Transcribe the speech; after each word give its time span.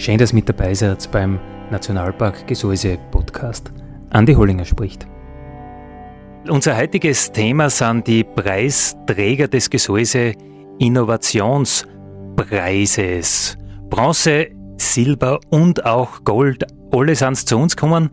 Schön, 0.00 0.16
dass 0.16 0.32
mit 0.32 0.48
dabei 0.48 0.72
seid 0.72 1.12
beim 1.12 1.38
Nationalpark 1.70 2.46
Gesäuse 2.46 2.96
Podcast. 3.10 3.70
Andi 4.08 4.32
Hollinger 4.32 4.64
spricht. 4.64 5.06
Unser 6.48 6.78
heutiges 6.78 7.30
Thema 7.32 7.68
sind 7.68 8.06
die 8.06 8.24
Preisträger 8.24 9.46
des 9.46 9.68
Gesäuse 9.68 10.32
Innovationspreises. 10.78 13.58
Bronze, 13.90 14.48
Silber 14.78 15.38
und 15.50 15.84
auch 15.84 16.24
Gold, 16.24 16.64
alle 16.92 17.14
sind 17.14 17.36
zu 17.36 17.58
uns 17.58 17.76
gekommen. 17.76 18.08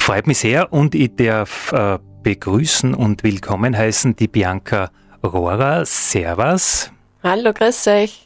Freut 0.00 0.26
mich 0.26 0.38
sehr 0.38 0.72
und 0.72 0.94
ich 0.94 1.14
darf 1.14 1.72
äh, 1.72 1.98
begrüßen 2.22 2.94
und 2.94 3.22
willkommen 3.22 3.76
heißen 3.76 4.16
die 4.16 4.28
Bianca 4.28 4.90
Rohrer. 5.22 5.84
Servus. 5.84 6.90
Hallo, 7.22 7.52
grüß 7.52 7.86
euch. 7.88 8.24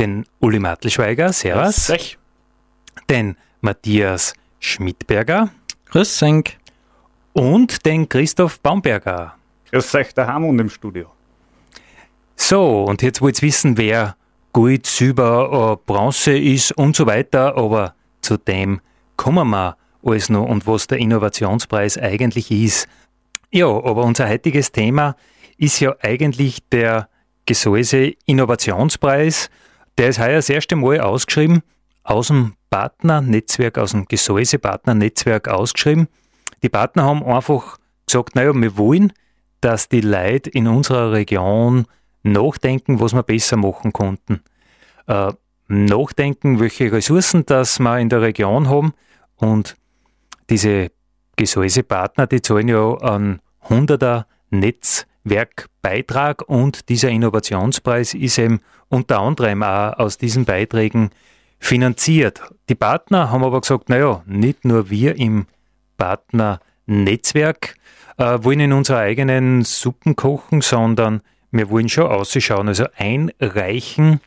Den 0.00 0.24
Uli 0.40 0.58
Mattelschweiger. 0.58 1.32
Servus. 1.32 1.86
Grüß 1.86 1.90
euch 1.90 2.18
den 3.08 3.36
Matthias 3.60 4.34
Schmidberger. 4.60 5.50
Grüß 5.86 6.22
euch. 6.22 6.58
Und 7.32 7.84
den 7.84 8.08
Christoph 8.08 8.60
Baumberger. 8.60 9.34
Grüß 9.70 9.94
euch 9.94 10.14
daheim 10.14 10.44
und 10.44 10.58
im 10.58 10.68
Studio. 10.68 11.10
So, 12.36 12.84
und 12.84 13.02
jetzt 13.02 13.20
wollt 13.20 13.42
ihr 13.42 13.48
wissen, 13.48 13.76
wer 13.76 14.16
Gold, 14.52 14.86
Silber, 14.86 15.78
äh, 15.78 15.84
Bronze 15.86 16.36
ist 16.38 16.72
und 16.72 16.94
so 16.94 17.06
weiter, 17.06 17.56
aber 17.56 17.94
zu 18.20 18.36
dem 18.36 18.80
kommen 19.16 19.50
wir 19.50 19.76
alles 20.04 20.28
noch 20.28 20.46
und 20.46 20.66
was 20.66 20.86
der 20.86 20.98
Innovationspreis 20.98 21.98
eigentlich 21.98 22.50
ist. 22.50 22.88
Ja, 23.50 23.66
aber 23.66 24.04
unser 24.04 24.28
heutiges 24.28 24.72
Thema 24.72 25.16
ist 25.58 25.80
ja 25.80 25.94
eigentlich 26.00 26.58
der 26.70 27.08
Gesäuse 27.46 28.12
Innovationspreis. 28.26 29.50
Der 29.98 30.08
ist 30.08 30.18
heuer 30.18 30.36
das 30.36 30.50
erste 30.50 30.76
Mal 30.76 31.00
ausgeschrieben 31.00 31.62
aus 32.04 32.28
dem 32.28 32.54
Partnernetzwerk, 32.70 33.78
aus 33.78 33.92
dem 33.92 34.06
Gesäusepartnernetzwerk 34.06 35.48
ausgeschrieben. 35.48 36.08
Die 36.62 36.68
Partner 36.68 37.04
haben 37.04 37.24
einfach 37.24 37.78
gesagt, 38.06 38.36
naja, 38.36 38.52
wir 38.54 38.76
wollen, 38.76 39.12
dass 39.60 39.88
die 39.88 40.02
Leute 40.02 40.50
in 40.50 40.68
unserer 40.68 41.12
Region 41.12 41.86
nachdenken, 42.22 43.00
was 43.00 43.14
wir 43.14 43.22
besser 43.22 43.56
machen 43.56 43.92
konnten. 43.92 44.42
Äh, 45.06 45.32
nachdenken, 45.68 46.60
welche 46.60 46.92
Ressourcen 46.92 47.46
das 47.46 47.78
wir 47.78 47.98
in 47.98 48.08
der 48.08 48.20
Region 48.20 48.68
haben 48.68 48.92
und 49.36 49.76
diese 50.50 50.90
Gesäusepartner, 51.36 52.26
die 52.26 52.42
zahlen 52.42 52.68
ja 52.68 52.96
einen 52.98 53.40
100er 53.68 54.24
Netzwerkbeitrag 54.50 56.42
und 56.46 56.88
dieser 56.88 57.08
Innovationspreis 57.08 58.14
ist 58.14 58.38
eben 58.38 58.60
unter 58.88 59.20
anderem 59.20 59.62
auch 59.62 59.94
aus 59.98 60.18
diesen 60.18 60.44
Beiträgen 60.44 61.10
finanziert. 61.64 62.42
Die 62.68 62.74
Partner 62.74 63.30
haben 63.30 63.42
aber 63.42 63.60
gesagt, 63.60 63.88
naja, 63.88 64.22
nicht 64.26 64.64
nur 64.64 64.90
wir 64.90 65.16
im 65.16 65.46
Partnernetzwerk 65.96 67.76
äh, 68.18 68.38
wollen 68.42 68.60
in 68.60 68.72
unserer 68.72 68.98
eigenen 68.98 69.62
Suppen 69.62 70.14
kochen, 70.14 70.60
sondern 70.60 71.22
wir 71.50 71.70
wollen 71.70 71.88
schon 71.88 72.06
ausschauen. 72.06 72.68
Also 72.68 72.84
einreichen 72.96 74.20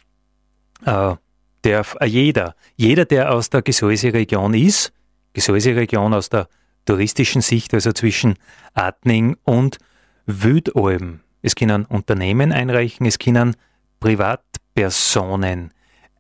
äh, 0.86 1.16
darf 1.62 1.96
jeder. 2.06 2.56
Jeder, 2.76 3.06
der 3.06 3.32
aus 3.32 3.50
der 3.50 3.62
Gesäuse-Region 3.62 4.54
ist, 4.54 4.92
Gesäuse-Region 5.34 6.14
aus 6.14 6.30
der 6.30 6.48
touristischen 6.86 7.42
Sicht, 7.42 7.74
also 7.74 7.92
zwischen 7.92 8.36
Atning 8.74 9.38
und 9.44 9.78
Wildalben. 10.26 11.22
Es 11.44 11.56
können 11.56 11.86
Unternehmen 11.86 12.52
einreichen, 12.52 13.06
es 13.06 13.20
können 13.20 13.56
Privatpersonen 14.00 15.72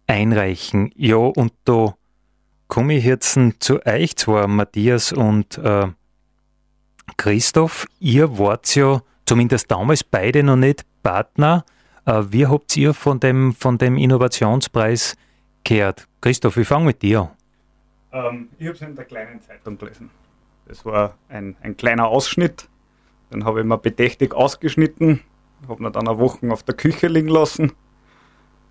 einreichen. 0.07 0.91
Ja, 0.95 1.17
und 1.17 1.53
da 1.65 1.95
komme 2.67 2.95
ich 2.95 3.05
jetzt 3.05 3.37
zu 3.59 3.85
euch 3.85 4.15
zwar, 4.15 4.47
Matthias 4.47 5.11
und 5.11 5.57
äh, 5.57 5.87
Christoph. 7.17 7.87
Ihr 7.99 8.37
wart 8.37 8.73
ja 8.75 9.01
zumindest 9.25 9.69
damals 9.69 10.03
beide 10.03 10.43
noch 10.43 10.55
nicht 10.55 10.85
Partner. 11.03 11.65
Äh, 12.05 12.23
wie 12.29 12.47
habt 12.47 12.75
ihr 12.77 12.93
von 12.93 13.19
dem, 13.19 13.53
von 13.53 13.77
dem 13.77 13.97
Innovationspreis 13.97 15.15
gehört? 15.63 16.07
Christoph, 16.21 16.57
ich 16.57 16.67
fange 16.67 16.85
mit 16.85 17.01
dir 17.01 17.21
an. 17.21 17.29
Ähm, 18.11 18.49
ich 18.57 18.67
habe 18.67 18.75
es 18.75 18.81
in 18.81 18.95
der 18.95 19.05
kleinen 19.05 19.41
Zeitung 19.41 19.77
gelesen. 19.77 20.09
Das 20.67 20.83
war 20.85 21.15
ein, 21.29 21.55
ein 21.61 21.77
kleiner 21.77 22.07
Ausschnitt. 22.07 22.67
Den 23.31 23.45
habe 23.45 23.59
ich 23.59 23.65
mir 23.65 23.77
bedächtig 23.77 24.33
ausgeschnitten, 24.33 25.21
habe 25.67 25.83
ihn 25.83 25.91
dann 25.91 26.07
eine 26.07 26.17
Woche 26.17 26.49
auf 26.51 26.63
der 26.63 26.75
Küche 26.75 27.07
liegen 27.07 27.27
lassen 27.27 27.73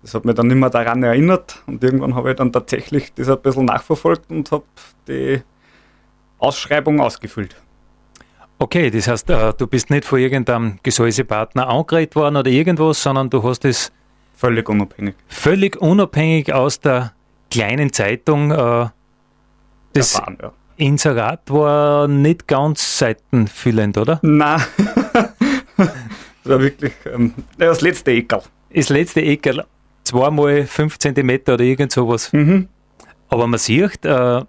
das 0.07 0.13
hat 0.13 0.23
mich 0.23 0.35
dann 0.35 0.47
nicht 0.47 0.55
mehr 0.55 0.69
daran 0.69 1.03
erinnert 1.03 1.61
und 1.67 1.83
irgendwann 1.83 2.15
habe 2.15 2.29
ich 2.29 2.37
dann 2.37 2.53
tatsächlich 2.53 3.13
das 3.13 3.27
ein 3.27 3.41
bisschen 3.41 3.65
nachverfolgt 3.65 4.31
und 4.31 4.49
habe 4.51 4.63
die 5.05 5.41
Ausschreibung 6.39 7.01
ausgefüllt. 7.01 7.57
Okay, 8.57 8.89
das 8.89 9.09
heißt, 9.09 9.29
äh, 9.29 9.53
du 9.53 9.67
bist 9.67 9.89
nicht 9.89 10.05
von 10.05 10.19
irgendeinem 10.19 10.79
Gesäusepartner 10.81 11.67
angeredet 11.67 12.15
worden 12.15 12.37
oder 12.37 12.49
irgendwas, 12.49 13.03
sondern 13.03 13.29
du 13.29 13.43
hast 13.43 13.65
es 13.65 13.91
völlig 14.33 14.69
unabhängig. 14.69 15.15
Völlig 15.27 15.75
unabhängig 15.75 16.53
aus 16.53 16.79
der 16.79 17.11
kleinen 17.51 17.91
Zeitung. 17.91 18.51
Äh, 18.51 18.87
das 19.91 20.15
Erfahren, 20.15 20.37
ja. 20.41 20.53
Inserat 20.77 21.51
war 21.51 22.07
nicht 22.07 22.47
ganz 22.47 22.97
seitenfüllend, 22.97 23.97
oder? 23.97 24.19
Nein. 24.21 24.61
das 25.75 25.89
war 26.45 26.61
wirklich 26.61 26.93
ähm, 27.13 27.33
das 27.57 27.81
letzte 27.81 28.11
Ekel. 28.11 28.39
Das 28.73 28.87
letzte 28.87 29.19
Ekel 29.19 29.65
zweimal 30.07 30.65
fünf 30.65 30.97
Zentimeter 30.99 31.55
oder 31.55 31.63
irgend 31.63 31.91
sowas. 31.91 32.31
Mhm. 32.33 32.69
Aber 33.29 33.47
man 33.47 33.59
sieht, 33.59 34.05
äh, 34.05 34.43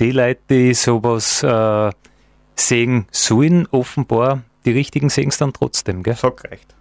die 0.00 0.10
Leute, 0.10 0.40
die 0.50 0.74
sowas 0.74 1.42
äh, 1.42 1.90
sehen 2.54 3.06
sollen, 3.10 3.66
offenbar, 3.70 4.42
die 4.64 4.72
richtigen 4.72 5.08
sehen 5.08 5.28
es 5.28 5.38
dann 5.38 5.52
trotzdem. 5.52 6.02
Gell? 6.02 6.16
So 6.16 6.28
reicht. 6.28 6.74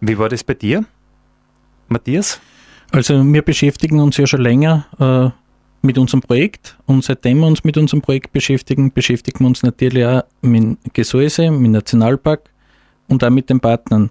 Wie 0.00 0.18
war 0.18 0.28
das 0.28 0.44
bei 0.44 0.54
dir, 0.54 0.84
Matthias? 1.88 2.40
Also 2.92 3.22
wir 3.24 3.42
beschäftigen 3.42 4.00
uns 4.00 4.16
ja 4.16 4.26
schon 4.26 4.40
länger 4.40 4.86
äh, 4.98 5.86
mit 5.86 5.98
unserem 5.98 6.20
Projekt 6.20 6.78
und 6.86 7.04
seitdem 7.04 7.40
wir 7.40 7.46
uns 7.46 7.64
mit 7.64 7.76
unserem 7.76 8.00
Projekt 8.00 8.32
beschäftigen, 8.32 8.92
beschäftigen 8.92 9.40
wir 9.40 9.48
uns 9.48 9.62
natürlich 9.62 10.04
auch 10.04 10.22
mit 10.40 10.78
Gesäuse, 10.94 11.50
mit 11.50 11.72
Nationalpark 11.72 12.50
und 13.08 13.22
auch 13.24 13.30
mit 13.30 13.50
den 13.50 13.60
Partnern. 13.60 14.10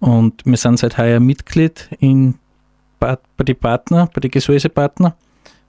Und 0.00 0.44
wir 0.44 0.56
sind 0.56 0.78
seit 0.78 0.98
heuer 0.98 1.20
Mitglied 1.20 1.88
in, 1.98 2.34
bei 3.36 3.44
den 3.44 3.56
Partner, 3.56 4.08
bei 4.12 4.20
den 4.20 4.30
Gesäusepartner. 4.30 5.16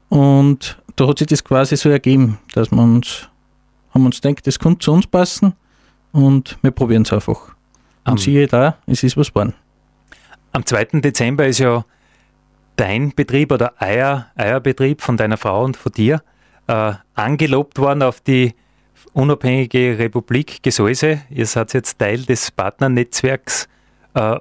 Und 0.09 0.77
da 0.95 1.07
hat 1.07 1.19
sich 1.19 1.27
das 1.27 1.43
quasi 1.43 1.75
so 1.75 1.89
ergeben, 1.89 2.39
dass 2.53 2.71
wir 2.71 2.81
uns, 2.81 3.29
haben 3.93 4.05
uns 4.05 4.21
gedacht, 4.21 4.45
das 4.45 4.59
könnte 4.59 4.79
zu 4.79 4.93
uns 4.93 5.07
passen 5.07 5.53
und 6.11 6.57
wir 6.61 6.71
probieren 6.71 7.03
es 7.03 7.13
einfach. 7.13 7.55
Und 8.05 8.11
um, 8.13 8.17
siehe 8.17 8.47
da, 8.47 8.77
es 8.85 9.03
ist 9.03 9.17
was 9.17 9.29
geworden. 9.29 9.53
Am 10.51 10.65
2. 10.65 10.99
Dezember 11.01 11.47
ist 11.47 11.59
ja 11.59 11.83
dein 12.75 13.13
Betrieb 13.15 13.51
oder 13.51 13.73
euer, 13.79 14.27
euer 14.37 14.59
Betrieb 14.59 15.01
von 15.01 15.17
deiner 15.17 15.37
Frau 15.37 15.63
und 15.63 15.77
von 15.77 15.91
dir 15.91 16.21
äh, 16.67 16.93
angelobt 17.15 17.79
worden 17.79 18.03
auf 18.03 18.21
die 18.21 18.53
unabhängige 19.13 19.97
Republik 19.97 20.61
Gesäuse. 20.61 21.21
Ihr 21.29 21.45
seid 21.45 21.73
jetzt 21.73 21.97
Teil 21.99 22.23
des 22.23 22.51
Partnernetzwerks 22.51 23.67
äh, 24.13 24.37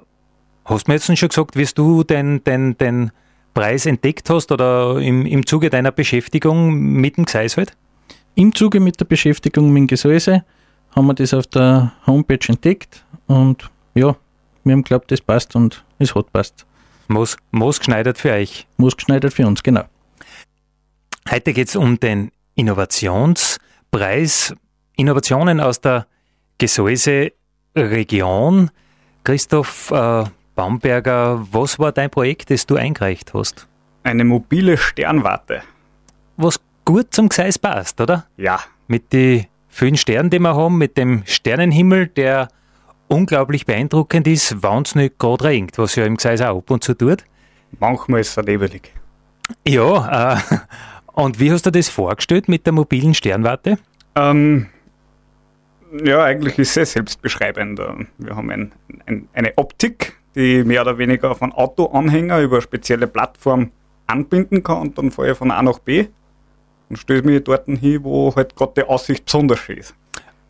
hast 0.65 0.87
du 0.87 0.91
mir 0.91 0.95
jetzt 0.95 1.17
schon 1.17 1.29
gesagt, 1.29 1.55
wie 1.55 1.65
du 1.65 2.03
den, 2.03 2.43
den, 2.43 2.77
den 2.77 3.11
Preis 3.53 3.85
entdeckt 3.85 4.29
hast 4.29 4.51
oder 4.51 4.99
im, 4.99 5.25
im 5.25 5.45
Zuge 5.45 5.69
deiner 5.69 5.91
Beschäftigung 5.91 6.73
mit 6.73 7.17
dem 7.17 7.25
halt? 7.25 7.75
Im 8.35 8.55
Zuge 8.55 8.79
mit 8.79 8.99
der 8.99 9.05
Beschäftigung 9.05 9.71
mit 9.71 9.81
dem 9.81 9.87
Gesäuse 9.87 10.43
haben 10.95 11.07
wir 11.07 11.13
das 11.13 11.33
auf 11.33 11.47
der 11.47 11.93
Homepage 12.07 12.47
entdeckt 12.47 13.03
und 13.27 13.69
ja, 13.93 14.15
wir 14.63 14.73
haben 14.73 14.83
geglaubt, 14.83 15.11
das 15.11 15.19
passt 15.21 15.55
und 15.55 15.83
es 15.99 16.15
hat 16.15 16.31
passt. 16.31 16.65
Moos, 17.07 17.37
Moos 17.51 17.79
geschneidert 17.79 18.17
für 18.17 18.31
euch. 18.31 18.65
Moos 18.77 18.95
geschneidert 18.95 19.33
für 19.33 19.45
uns, 19.45 19.61
genau. 19.61 19.83
Heute 21.29 21.53
geht 21.53 21.67
es 21.67 21.75
um 21.75 21.99
den 21.99 22.31
Innovationspreis. 22.55 24.55
Innovationen 24.95 25.59
aus 25.59 25.81
der 25.81 26.07
Gesäuse-Region. 26.57 28.71
Christoph 29.23 29.91
äh, 29.91 30.23
Baumberger, 30.55 31.45
was 31.51 31.79
war 31.79 31.91
dein 31.91 32.09
Projekt, 32.09 32.49
das 32.49 32.65
du 32.65 32.75
eingereicht 32.75 33.33
hast? 33.33 33.67
Eine 34.03 34.23
mobile 34.23 34.77
Sternwarte. 34.77 35.63
Was 36.37 36.59
gut 36.85 37.13
zum 37.13 37.29
Gseis 37.29 37.57
passt, 37.57 37.99
oder? 38.01 38.25
Ja. 38.37 38.59
Mit 38.87 39.13
den 39.13 39.45
vielen 39.69 39.97
Sternen, 39.97 40.29
die 40.29 40.39
wir 40.39 40.55
haben, 40.55 40.77
mit 40.77 40.97
dem 40.97 41.23
Sternenhimmel, 41.25 42.07
der 42.07 42.49
unglaublich 43.07 43.65
beeindruckend 43.65 44.27
ist, 44.27 44.61
wenn 44.63 44.83
es 44.83 44.95
nicht 44.95 45.19
gerade 45.19 45.45
regnet, 45.45 45.77
was 45.77 45.95
ja 45.95 46.05
im 46.05 46.17
Gseis 46.17 46.41
auch 46.41 46.57
ab 46.57 46.69
und 46.69 46.83
zu 46.83 46.93
tut. 46.93 47.23
Manchmal 47.79 48.21
ist 48.21 48.37
es 48.37 48.45
nebelig. 48.45 48.93
Ja, 49.67 50.35
äh, 50.35 50.37
und 51.13 51.39
wie 51.39 51.51
hast 51.51 51.65
du 51.65 51.71
das 51.71 51.89
vorgestellt 51.89 52.47
mit 52.47 52.65
der 52.65 52.73
mobilen 52.73 53.13
Sternwarte? 53.13 53.77
Ähm, 54.15 54.67
ja, 56.03 56.23
eigentlich 56.23 56.57
ist 56.59 56.77
es 56.77 56.93
selbstbeschreibend. 56.93 57.79
Wir 58.17 58.35
haben 58.35 58.49
ein, 58.49 58.71
ein, 59.05 59.27
eine 59.33 59.53
Optik, 59.57 60.17
die 60.35 60.63
mehr 60.63 60.81
oder 60.81 60.97
weniger 60.97 61.31
auf 61.31 61.41
einen 61.41 61.51
Autoanhänger 61.51 62.41
über 62.41 62.57
eine 62.57 62.61
spezielle 62.61 63.07
Plattform 63.07 63.71
anbinden 64.07 64.63
kann 64.63 64.81
und 64.81 64.97
dann 64.97 65.11
fahre 65.11 65.31
ich 65.31 65.37
von 65.37 65.51
A 65.51 65.61
nach 65.61 65.79
B 65.79 66.07
und 66.89 66.97
stelle 66.97 67.21
mich 67.23 67.43
dort 67.43 67.65
hin, 67.65 68.03
wo 68.03 68.35
halt 68.35 68.55
gerade 68.55 68.73
die 68.77 68.83
Aussicht 68.83 69.25
besonders 69.25 69.59
schön 69.59 69.77
ist. 69.77 69.95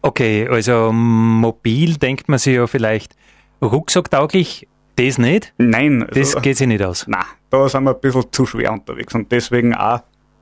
Okay, 0.02 0.48
also 0.50 0.92
mobil 0.92 1.96
denkt 1.96 2.28
man 2.28 2.40
sich 2.40 2.56
ja 2.56 2.68
vielleicht 2.68 3.16
rucksacktauglich, 3.62 4.68
das 4.96 5.18
nicht? 5.18 5.54
Nein. 5.58 6.04
Also, 6.04 6.20
das 6.20 6.42
geht 6.42 6.58
sich 6.58 6.68
nicht 6.68 6.84
aus. 6.84 7.08
Nein, 7.08 7.24
da 7.50 7.68
sind 7.68 7.84
wir 7.84 7.96
ein 7.96 8.02
bisschen 8.02 8.26
zu 8.32 8.46
schwer 8.46 8.74
unterwegs 8.74 9.16
und 9.16 9.32
deswegen 9.32 9.74
auch 9.74 10.02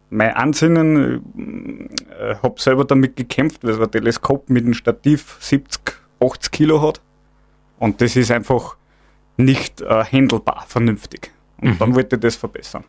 mein 0.09 0.33
Ansinnen, 0.33 1.21
ich 1.35 2.19
äh, 2.19 2.35
habe 2.43 2.59
selber 2.59 2.83
damit 2.83 3.15
gekämpft, 3.15 3.63
weil 3.63 3.71
es 3.71 3.79
ein 3.79 3.89
Teleskop 3.89 4.49
mit 4.49 4.65
einem 4.65 4.73
Stativ 4.73 5.37
70, 5.39 5.79
80 6.19 6.51
Kilo 6.51 6.81
hat 6.81 7.01
und 7.79 8.01
das 8.01 8.15
ist 8.15 8.29
einfach 8.31 8.75
nicht 9.37 9.81
äh, 9.81 10.03
handelbar, 10.03 10.65
vernünftig. 10.67 11.31
Und 11.61 11.71
mhm. 11.71 11.77
dann 11.77 11.95
wollte 11.95 12.15
ich 12.15 12.21
das 12.21 12.35
verbessern. 12.35 12.83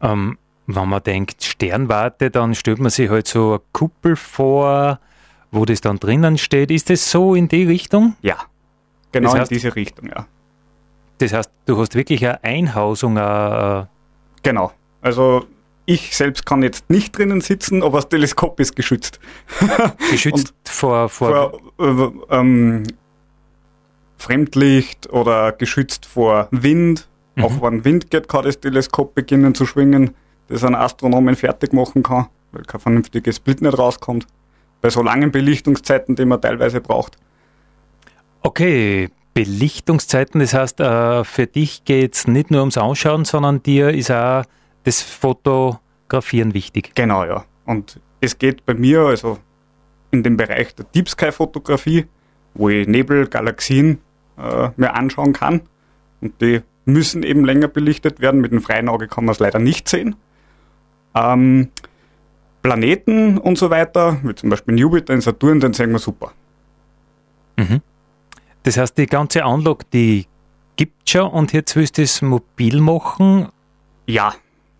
Ähm, 0.00 0.38
wenn 0.66 0.88
man 0.88 1.02
denkt 1.02 1.42
Sternwarte, 1.42 2.30
dann 2.30 2.54
stellt 2.54 2.78
man 2.78 2.90
sich 2.90 3.10
halt 3.10 3.26
so 3.26 3.50
eine 3.50 3.60
Kuppel 3.72 4.16
vor, 4.16 5.00
wo 5.50 5.64
das 5.64 5.80
dann 5.80 5.98
drinnen 5.98 6.38
steht. 6.38 6.70
Ist 6.70 6.90
das 6.90 7.10
so 7.10 7.34
in 7.34 7.48
die 7.48 7.64
Richtung? 7.64 8.16
Ja, 8.22 8.36
genau 9.12 9.32
das 9.32 9.40
heißt, 9.40 9.52
in 9.52 9.56
diese 9.56 9.76
Richtung, 9.76 10.08
ja. 10.08 10.26
Das 11.18 11.32
heißt, 11.32 11.50
du 11.66 11.78
hast 11.78 11.94
wirklich 11.94 12.24
eine 12.24 12.42
Einhausung. 12.44 13.18
Eine 13.18 13.88
genau. 14.42 14.72
Also 15.02 15.44
ich 15.86 16.16
selbst 16.16 16.46
kann 16.46 16.62
jetzt 16.62 16.88
nicht 16.88 17.18
drinnen 17.18 17.40
sitzen, 17.40 17.82
aber 17.82 17.98
das 17.98 18.08
Teleskop 18.08 18.60
ist 18.60 18.76
geschützt. 18.76 19.18
Geschützt 20.10 20.54
vor, 20.64 21.08
vor, 21.08 21.60
vor 21.76 22.18
äh, 22.30 22.36
ähm, 22.36 22.84
Fremdlicht 24.20 25.10
oder 25.10 25.52
geschützt 25.52 26.06
vor 26.06 26.48
Wind. 26.50 27.08
Mhm. 27.36 27.44
Auch 27.44 27.62
wenn 27.62 27.84
Wind 27.84 28.10
geht, 28.10 28.28
kann 28.28 28.44
das 28.44 28.60
Teleskop 28.60 29.14
beginnen 29.14 29.54
zu 29.54 29.66
schwingen, 29.66 30.14
das 30.48 30.62
ein 30.64 30.74
Astronomen 30.74 31.36
fertig 31.36 31.72
machen 31.72 32.02
kann, 32.02 32.26
weil 32.52 32.62
kein 32.64 32.80
vernünftiges 32.80 33.40
Bild 33.40 33.62
nicht 33.62 33.78
rauskommt. 33.78 34.26
Bei 34.82 34.90
so 34.90 35.02
langen 35.02 35.30
Belichtungszeiten, 35.30 36.16
die 36.16 36.24
man 36.24 36.40
teilweise 36.40 36.80
braucht. 36.80 37.16
Okay, 38.42 39.10
Belichtungszeiten, 39.34 40.40
das 40.40 40.54
heißt, 40.54 40.80
äh, 40.80 41.24
für 41.24 41.46
dich 41.46 41.84
geht 41.84 42.14
es 42.14 42.26
nicht 42.26 42.50
nur 42.50 42.60
ums 42.60 42.78
Ausschauen, 42.78 43.24
sondern 43.24 43.62
dir 43.62 43.90
ist 43.90 44.10
auch 44.10 44.44
das 44.84 45.02
Fotografieren 45.02 46.54
wichtig. 46.54 46.92
Genau, 46.94 47.24
ja. 47.24 47.44
Und 47.64 48.00
es 48.20 48.38
geht 48.38 48.66
bei 48.66 48.74
mir, 48.74 49.00
also 49.00 49.38
in 50.10 50.22
dem 50.22 50.36
Bereich 50.36 50.74
der 50.74 50.86
Deep 50.86 51.08
Sky 51.08 51.32
Fotografie, 51.32 52.06
wo 52.54 52.68
ich 52.68 52.86
Nebel, 52.88 53.26
Galaxien 53.28 53.98
äh, 54.40 54.70
mir 54.76 54.94
anschauen 54.94 55.32
kann. 55.32 55.62
Und 56.20 56.40
die 56.40 56.62
müssen 56.84 57.22
eben 57.22 57.44
länger 57.44 57.68
belichtet 57.68 58.20
werden. 58.20 58.40
Mit 58.40 58.52
dem 58.52 58.62
freien 58.62 58.88
Auge 58.88 59.08
kann 59.08 59.24
man 59.24 59.32
es 59.32 59.38
leider 59.38 59.58
nicht 59.58 59.88
sehen. 59.88 60.16
Ähm, 61.14 61.68
Planeten 62.62 63.38
und 63.38 63.56
so 63.56 63.70
weiter, 63.70 64.18
wie 64.22 64.34
zum 64.34 64.50
Beispiel 64.50 64.78
Jupiter 64.78 65.14
in 65.14 65.20
Saturn, 65.20 65.60
den 65.60 65.72
sehen 65.72 65.92
wir 65.92 65.98
super. 65.98 66.32
Mhm. 67.56 67.80
Das 68.62 68.76
heißt, 68.76 68.98
die 68.98 69.06
ganze 69.06 69.44
Anlage, 69.44 69.84
die 69.92 70.26
gibt 70.76 71.08
schon 71.08 71.30
und 71.30 71.52
jetzt 71.52 71.74
willst 71.76 71.98
du 71.98 72.02
es 72.02 72.20
mobil 72.20 72.80
machen? 72.80 73.48
Ja, 74.06 74.34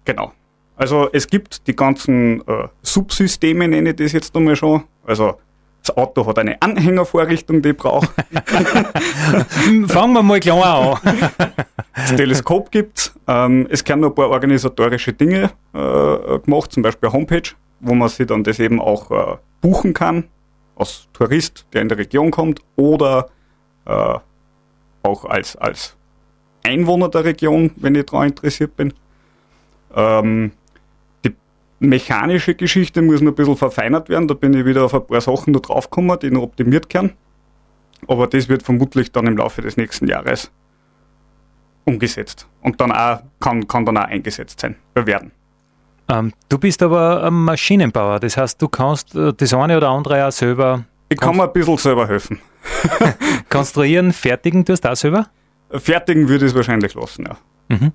genau. 0.04 0.32
Also 0.76 1.08
es 1.12 1.26
gibt 1.26 1.66
die 1.66 1.76
ganzen 1.76 2.46
äh, 2.46 2.68
Subsysteme, 2.82 3.68
nenne 3.68 3.90
ich 3.90 3.96
das 3.96 4.12
jetzt 4.12 4.36
einmal 4.36 4.56
schon. 4.56 4.84
Also 5.04 5.38
das 5.82 5.96
Auto 5.96 6.26
hat 6.26 6.38
eine 6.38 6.60
Anhängervorrichtung, 6.60 7.62
die 7.62 7.72
braucht. 7.72 8.10
Fangen 9.86 10.12
wir 10.12 10.22
mal 10.22 10.40
klar 10.40 11.00
an. 11.04 11.18
Das 11.94 12.14
Teleskop 12.16 12.70
gibt 12.70 13.12
ähm, 13.26 13.66
es. 13.70 13.86
werden 13.88 14.00
noch 14.00 14.10
ein 14.10 14.14
paar 14.14 14.28
organisatorische 14.28 15.12
Dinge 15.12 15.50
äh, 15.72 16.38
gemacht, 16.38 16.72
zum 16.72 16.82
Beispiel 16.82 17.08
eine 17.08 17.14
Homepage, 17.14 17.50
wo 17.80 17.94
man 17.94 18.08
sich 18.08 18.26
dann 18.26 18.44
das 18.44 18.58
eben 18.58 18.80
auch 18.80 19.10
äh, 19.10 19.36
buchen 19.60 19.94
kann, 19.94 20.24
als 20.76 21.08
Tourist, 21.12 21.66
der 21.72 21.82
in 21.82 21.88
der 21.88 21.98
Region 21.98 22.30
kommt, 22.30 22.60
oder 22.76 23.28
äh, 23.86 24.18
auch 25.02 25.24
als, 25.24 25.56
als 25.56 25.96
Einwohner 26.62 27.08
der 27.08 27.24
Region, 27.24 27.72
wenn 27.76 27.94
ich 27.94 28.06
daran 28.06 28.28
interessiert 28.28 28.76
bin. 28.76 28.92
Ähm, 29.94 30.52
mechanische 31.80 32.54
Geschichte 32.54 33.02
muss 33.02 33.20
noch 33.20 33.32
ein 33.32 33.34
bisschen 33.34 33.56
verfeinert 33.56 34.08
werden. 34.08 34.28
Da 34.28 34.34
bin 34.34 34.54
ich 34.54 34.64
wieder 34.64 34.84
auf 34.84 34.94
ein 34.94 35.06
paar 35.06 35.20
Sachen 35.20 35.52
noch 35.52 35.60
draufgekommen, 35.60 36.18
die 36.20 36.30
noch 36.30 36.42
optimiert 36.42 36.92
werden. 36.94 37.12
Aber 38.06 38.26
das 38.26 38.48
wird 38.48 38.62
vermutlich 38.62 39.12
dann 39.12 39.26
im 39.26 39.36
Laufe 39.36 39.62
des 39.62 39.76
nächsten 39.76 40.06
Jahres 40.06 40.50
umgesetzt. 41.84 42.46
Und 42.62 42.80
dann 42.80 42.92
auch, 42.92 43.20
kann, 43.40 43.66
kann 43.66 43.84
dann 43.84 43.96
auch 43.96 44.04
eingesetzt 44.04 44.60
sein, 44.60 44.76
werden. 44.94 45.32
Ähm, 46.08 46.32
du 46.48 46.58
bist 46.58 46.82
aber 46.82 47.24
ein 47.24 47.34
Maschinenbauer, 47.34 48.20
das 48.20 48.36
heißt, 48.36 48.60
du 48.60 48.68
kannst 48.68 49.14
äh, 49.14 49.32
das 49.32 49.54
eine 49.54 49.76
oder 49.76 49.90
andere 49.90 50.26
auch 50.26 50.32
selber. 50.32 50.84
Ich 51.08 51.18
kann 51.18 51.36
mir 51.36 51.44
ein 51.44 51.52
bisschen 51.52 51.76
selber 51.76 52.08
helfen. 52.08 52.40
Konstruieren, 53.48 54.12
fertigen 54.12 54.64
tust 54.64 54.84
du 54.84 54.90
auch 54.90 54.96
selber? 54.96 55.28
Fertigen 55.70 56.28
würde 56.28 56.46
ich 56.46 56.50
es 56.50 56.56
wahrscheinlich 56.56 56.94
lassen, 56.94 57.26
ja. 57.26 57.36
Mhm. 57.68 57.92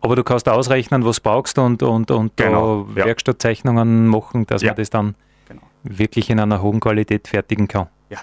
Aber 0.00 0.16
du 0.16 0.22
kannst 0.22 0.48
ausrechnen, 0.48 1.04
was 1.04 1.20
brauchst 1.20 1.58
und, 1.58 1.82
und, 1.82 2.10
und 2.10 2.36
genau, 2.36 2.86
ja. 2.94 3.06
Werkstattzeichnungen 3.06 4.06
machen, 4.06 4.46
dass 4.46 4.62
ja. 4.62 4.70
man 4.70 4.76
das 4.76 4.90
dann 4.90 5.14
genau. 5.48 5.62
wirklich 5.82 6.30
in 6.30 6.38
einer 6.38 6.62
hohen 6.62 6.80
Qualität 6.80 7.26
fertigen 7.26 7.66
kann. 7.66 7.88
Ja, 8.10 8.20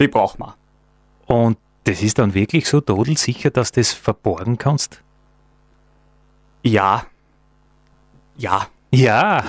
die 0.00 0.08
braucht 0.08 0.38
man. 0.38 0.54
Und 1.26 1.58
das 1.84 2.02
ist 2.02 2.18
dann 2.18 2.34
wirklich 2.34 2.66
so 2.66 2.80
todelsicher, 2.80 3.50
dass 3.50 3.72
du 3.72 3.80
das 3.80 3.92
verborgen 3.92 4.58
kannst? 4.58 5.02
Ja. 6.62 7.06
Ja. 8.36 8.66
Ja. 8.90 9.44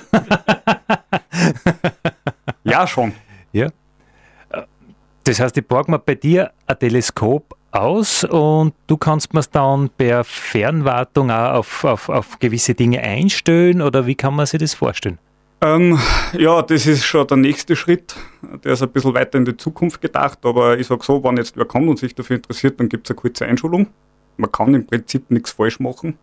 ja, 2.64 2.88
schon. 2.88 3.14
Ja. 3.54 3.70
Das 5.24 5.40
heißt, 5.40 5.58
ich 5.58 5.68
borge 5.68 5.92
mir 5.92 6.00
bei 6.00 6.16
dir 6.16 6.52
ein 6.68 6.78
Teleskop 6.78 7.56
aus 7.76 8.24
und 8.24 8.74
du 8.88 8.98
kannst 8.98 9.34
mir 9.34 9.42
es 9.42 9.50
dann 9.50 9.90
per 9.90 10.24
Fernwartung 10.24 11.30
auch 11.32 11.54
auf, 11.56 11.84
auf, 11.84 12.10
auf 12.10 12.40
gewisse 12.40 12.74
Dinge 12.74 13.02
einstellen 13.02 13.82
oder 13.82 14.06
wie 14.08 14.16
kann 14.16 14.36
man 14.36 14.46
sich 14.46 14.60
das 14.60 14.74
vorstellen? 14.74 15.20
Ähm, 15.62 16.00
ja, 16.38 16.62
das 16.62 16.86
ist 16.86 17.06
schon 17.06 17.28
der 17.28 17.38
nächste 17.38 17.76
Schritt. 17.76 18.16
Der 18.64 18.74
ist 18.74 18.84
ein 18.84 18.90
bisschen 18.90 19.14
weiter 19.14 19.38
in 19.38 19.46
die 19.46 19.58
Zukunft 19.58 20.02
gedacht, 20.02 20.40
aber 20.44 20.78
ich 20.78 20.88
sage 20.88 21.04
so, 21.04 21.24
wenn 21.24 21.38
jetzt 21.38 21.58
wer 21.58 21.66
kommt 21.66 21.88
und 21.90 21.98
sich 21.98 22.14
dafür 22.14 22.38
interessiert, 22.38 22.80
dann 22.80 22.90
gibt 22.90 23.08
es 23.08 23.12
eine 23.12 23.16
kurze 23.16 23.46
Einschulung. 23.46 23.88
Man 24.38 24.52
kann 24.52 24.74
im 24.74 24.86
Prinzip 24.86 25.32
nichts 25.32 25.52
falsch 25.52 25.80
machen. 25.80 26.18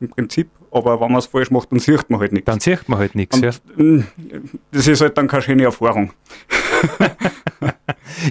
Im 0.00 0.08
Prinzip, 0.08 0.50
aber 0.70 1.00
wenn 1.00 1.10
man 1.10 1.18
es 1.18 1.26
falsch 1.26 1.50
macht, 1.50 1.72
dann 1.72 1.78
sieht 1.78 2.08
man 2.08 2.20
halt 2.20 2.32
nichts. 2.32 2.46
Dann 2.46 2.60
sieht 2.60 2.88
man 2.88 2.98
halt 2.98 3.14
nichts, 3.14 3.38
ja. 3.40 3.50
Das 4.72 4.86
ist 4.86 5.00
halt 5.00 5.18
dann 5.18 5.26
keine 5.26 5.42
schöne 5.42 5.64
Erfahrung. 5.64 6.12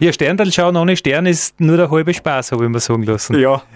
Ja, 0.02 0.14
Sterndal 0.14 0.52
schauen 0.52 0.78
ohne 0.78 0.96
Stern 0.98 1.26
ist 1.26 1.60
nur 1.60 1.78
der 1.78 1.90
halbe 1.92 2.14
Spaß, 2.14 2.52
habe 2.52 2.66
ich 2.66 2.70
mir 2.70 2.80
sagen 2.80 3.04
lassen. 3.04 3.40
Ja. 3.40 3.62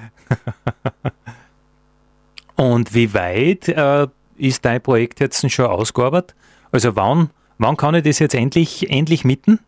Und 2.56 2.94
wie 2.94 3.14
weit 3.14 3.68
äh, 3.68 4.08
ist 4.38 4.64
dein 4.66 4.82
Projekt 4.82 5.20
jetzt 5.20 5.50
schon 5.52 5.66
ausgearbeitet? 5.66 6.36
Also 6.72 6.96
wann, 6.96 7.30
wann 7.58 7.78
kann 7.78 7.96
ich 7.96 8.04
das 8.04 8.20
jetzt 8.20 8.36
endlich, 8.36 8.90
endlich 8.90 9.26
mitten? 9.26 9.60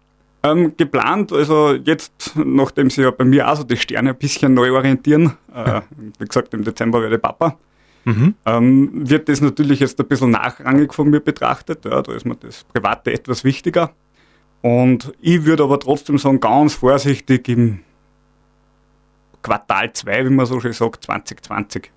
Ähm, 0.44 0.78
geplant, 0.78 1.34
also 1.34 1.74
jetzt, 1.74 2.34
nachdem 2.36 2.92
sie 2.92 3.02
ja 3.02 3.10
bei 3.10 3.26
mir 3.26 3.50
auch 3.50 3.56
so 3.56 3.64
die 3.64 3.78
Sterne 3.78 4.12
ein 4.12 4.16
bisschen 4.16 4.54
neu 4.54 4.72
orientieren, 4.74 5.34
äh, 5.54 5.82
wie 6.20 6.26
gesagt, 6.26 6.54
im 6.54 6.64
Dezember 6.64 7.02
werde 7.02 7.16
ich 7.16 7.22
Papa, 7.22 7.58
mhm. 8.04 8.36
ähm, 8.46 9.10
wird 9.10 9.28
das 9.28 9.42
natürlich 9.42 9.80
jetzt 9.80 10.00
ein 10.00 10.08
bisschen 10.08 10.30
nachrangig 10.30 10.94
von 10.94 11.10
mir 11.10 11.20
betrachtet. 11.20 11.86
Ja, 11.86 12.02
da 12.04 12.14
ist 12.14 12.26
mir 12.26 12.36
das 12.36 12.64
Private 12.66 13.12
etwas 13.14 13.44
wichtiger. 13.44 13.92
Und 14.66 15.14
ich 15.22 15.46
würde 15.46 15.62
aber 15.62 15.80
trotzdem 15.80 16.18
sagen, 16.18 16.40
ganz 16.40 16.74
vorsichtig 16.74 17.48
im 17.50 17.82
Quartal 19.44 19.94
2, 19.94 20.26
wie 20.26 20.30
man 20.32 20.48
so 20.48 20.60
schön 20.60 20.74
sagt, 20.74 21.04
2020, 21.04 21.92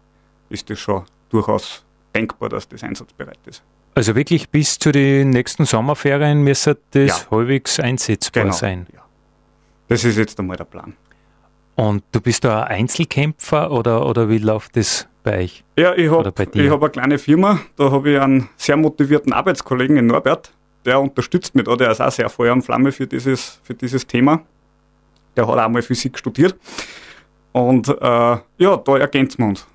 ist 0.50 0.68
das 0.68 0.78
schon 0.78 1.04
durchaus 1.30 1.82
denkbar, 2.14 2.50
dass 2.50 2.68
das 2.68 2.82
einsatzbereit 2.82 3.38
ist. 3.46 3.62
Also 3.94 4.14
wirklich 4.14 4.50
bis 4.50 4.78
zu 4.78 4.92
den 4.92 5.30
nächsten 5.30 5.64
Sommerferien 5.64 6.42
müsste 6.42 6.76
das 6.90 7.08
ja. 7.22 7.30
halbwegs 7.30 7.80
einsetzbar 7.80 8.42
genau. 8.42 8.54
sein. 8.54 8.86
Ja. 8.92 9.00
Das 9.88 10.04
ist 10.04 10.18
jetzt 10.18 10.38
einmal 10.38 10.58
der 10.58 10.64
Plan. 10.64 10.92
Und 11.74 12.04
du 12.12 12.20
bist 12.20 12.44
da 12.44 12.64
ein 12.64 12.80
Einzelkämpfer 12.80 13.70
oder, 13.70 14.04
oder 14.04 14.28
wie 14.28 14.36
läuft 14.36 14.76
das 14.76 15.08
bei 15.22 15.38
euch? 15.38 15.64
Ja, 15.78 15.94
ich 15.94 16.10
habe 16.10 16.28
hab 16.28 16.82
eine 16.82 16.90
kleine 16.90 17.18
Firma, 17.18 17.60
da 17.76 17.90
habe 17.90 18.10
ich 18.10 18.20
einen 18.20 18.50
sehr 18.58 18.76
motivierten 18.76 19.32
Arbeitskollegen 19.32 19.96
in 19.96 20.06
Norbert, 20.06 20.52
der 20.88 21.00
unterstützt 21.00 21.54
mich 21.54 21.64
da, 21.64 21.76
der 21.76 21.90
ist 21.90 22.00
auch 22.00 22.10
sehr 22.10 22.28
Feuer 22.30 22.52
und 22.52 22.62
Flamme 22.62 22.90
für 22.92 23.06
dieses, 23.06 23.60
für 23.62 23.74
dieses 23.74 24.06
Thema. 24.06 24.40
Der 25.36 25.46
hat 25.46 25.58
auch 25.58 25.68
mal 25.68 25.82
Physik 25.82 26.18
studiert. 26.18 26.56
Und 27.52 27.88
äh, 27.88 27.92
ja, 28.00 28.76
da 28.76 28.96
ergänzen 28.96 29.38
wir 29.38 29.46
uns. 29.48 29.66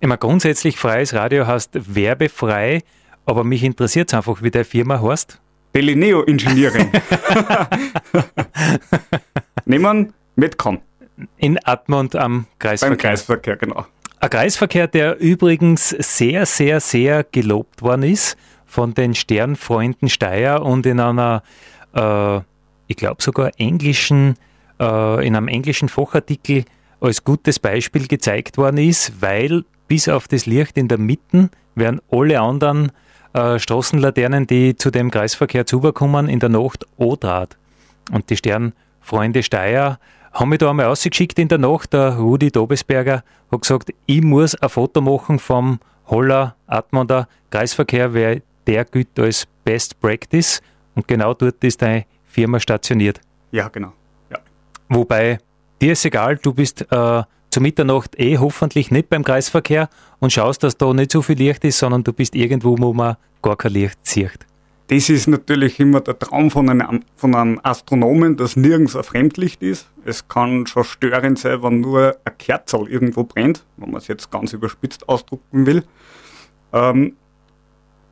Immer 0.00 0.16
grundsätzlich 0.16 0.78
freies 0.78 1.14
Radio 1.14 1.46
heißt 1.46 1.94
werbefrei, 1.94 2.82
aber 3.24 3.44
mich 3.44 3.62
interessiert 3.62 4.10
es 4.10 4.14
einfach, 4.14 4.42
wie 4.42 4.50
der 4.50 4.64
Firma 4.64 5.00
heißt. 5.00 5.40
Belineo 5.72 6.22
Engineering. 6.24 6.90
Nehmen 9.66 10.12
Metcon. 10.36 10.80
In 11.36 11.58
Admont 11.64 12.16
am 12.16 12.46
Kreisverkehr. 12.58 12.96
Beim 12.96 12.98
Kreisverkehr, 12.98 13.56
genau. 13.56 13.86
Ein 14.20 14.30
Kreisverkehr, 14.30 14.86
der 14.86 15.18
übrigens 15.18 15.90
sehr, 15.90 16.46
sehr, 16.46 16.80
sehr 16.80 17.24
gelobt 17.24 17.82
worden 17.82 18.04
ist 18.04 18.36
von 18.76 18.92
den 18.92 19.14
Sternfreunden 19.14 20.10
Steyr 20.10 20.60
und 20.60 20.84
in 20.84 21.00
einer, 21.00 21.42
äh, 21.94 22.36
ich 22.88 22.96
glaube 22.96 23.22
sogar 23.22 23.50
englischen, 23.56 24.36
äh, 24.78 25.26
in 25.26 25.34
einem 25.34 25.48
englischen 25.48 25.88
Fachartikel 25.88 26.66
als 27.00 27.24
gutes 27.24 27.58
Beispiel 27.58 28.06
gezeigt 28.06 28.58
worden 28.58 28.76
ist, 28.76 29.22
weil 29.22 29.64
bis 29.88 30.10
auf 30.10 30.28
das 30.28 30.44
Licht 30.44 30.76
in 30.76 30.88
der 30.88 30.98
Mitte 30.98 31.48
werden 31.74 32.02
alle 32.10 32.38
anderen 32.38 32.92
äh, 33.32 33.58
Straßenlaternen, 33.58 34.46
die 34.46 34.76
zu 34.76 34.90
dem 34.90 35.10
Kreisverkehr 35.10 35.64
zukommen, 35.64 36.28
in 36.28 36.38
der 36.38 36.50
Nacht 36.50 36.84
O-Draht. 36.98 37.56
Und 38.12 38.28
die 38.28 38.36
Sternfreunde 38.36 39.42
Steyr 39.42 39.98
haben 40.34 40.50
mich 40.50 40.58
da 40.58 40.68
einmal 40.68 40.84
ausgeschickt 40.84 41.38
in 41.38 41.48
der 41.48 41.56
Nacht. 41.56 41.94
Der 41.94 42.18
Rudi 42.18 42.50
Dobesberger 42.50 43.24
hat 43.50 43.60
gesagt, 43.62 43.94
ich 44.04 44.20
muss 44.20 44.54
ein 44.54 44.68
Foto 44.68 45.00
machen 45.00 45.38
vom 45.38 45.80
Holler 46.10 46.56
Atmander 46.66 47.26
Kreisverkehr, 47.48 48.12
weil 48.12 48.42
der 48.66 48.84
gilt 48.84 49.18
als 49.18 49.46
Best 49.64 50.00
Practice. 50.00 50.60
Und 50.94 51.06
genau 51.06 51.34
dort 51.34 51.62
ist 51.62 51.82
deine 51.82 52.06
Firma 52.24 52.60
stationiert. 52.60 53.20
Ja, 53.50 53.68
genau. 53.68 53.92
Ja. 54.30 54.38
Wobei, 54.88 55.38
dir 55.80 55.92
ist 55.92 56.04
egal, 56.04 56.36
du 56.36 56.52
bist 56.52 56.86
äh, 56.90 57.22
zu 57.50 57.60
Mitternacht 57.60 58.18
eh 58.18 58.38
hoffentlich 58.38 58.90
nicht 58.90 59.08
beim 59.08 59.24
Kreisverkehr 59.24 59.88
und 60.18 60.32
schaust, 60.32 60.62
dass 60.62 60.76
da 60.76 60.92
nicht 60.92 61.10
so 61.10 61.22
viel 61.22 61.38
Licht 61.38 61.64
ist, 61.64 61.78
sondern 61.78 62.04
du 62.04 62.12
bist 62.12 62.34
irgendwo, 62.34 62.76
wo 62.78 62.92
man 62.92 63.16
gar 63.42 63.56
kein 63.56 63.72
Licht 63.72 63.98
sieht. 64.02 64.46
Das 64.88 65.08
ist 65.08 65.26
natürlich 65.26 65.80
immer 65.80 66.00
der 66.00 66.18
Traum 66.18 66.50
von 66.50 66.68
einem, 66.68 67.02
von 67.16 67.34
einem 67.34 67.60
Astronomen, 67.62 68.36
dass 68.36 68.54
nirgends 68.54 68.94
ein 68.94 69.02
Fremdlicht 69.02 69.62
ist. 69.62 69.90
Es 70.04 70.28
kann 70.28 70.66
schon 70.66 70.84
störend 70.84 71.38
sein, 71.40 71.62
wenn 71.62 71.80
nur 71.80 72.16
ein 72.24 72.38
Kerzel 72.38 72.86
irgendwo 72.88 73.24
brennt, 73.24 73.64
wenn 73.78 73.90
man 73.90 74.00
es 74.00 74.06
jetzt 74.06 74.30
ganz 74.30 74.52
überspitzt 74.52 75.08
ausdrucken 75.08 75.66
will. 75.66 75.82
Ähm, 76.72 77.16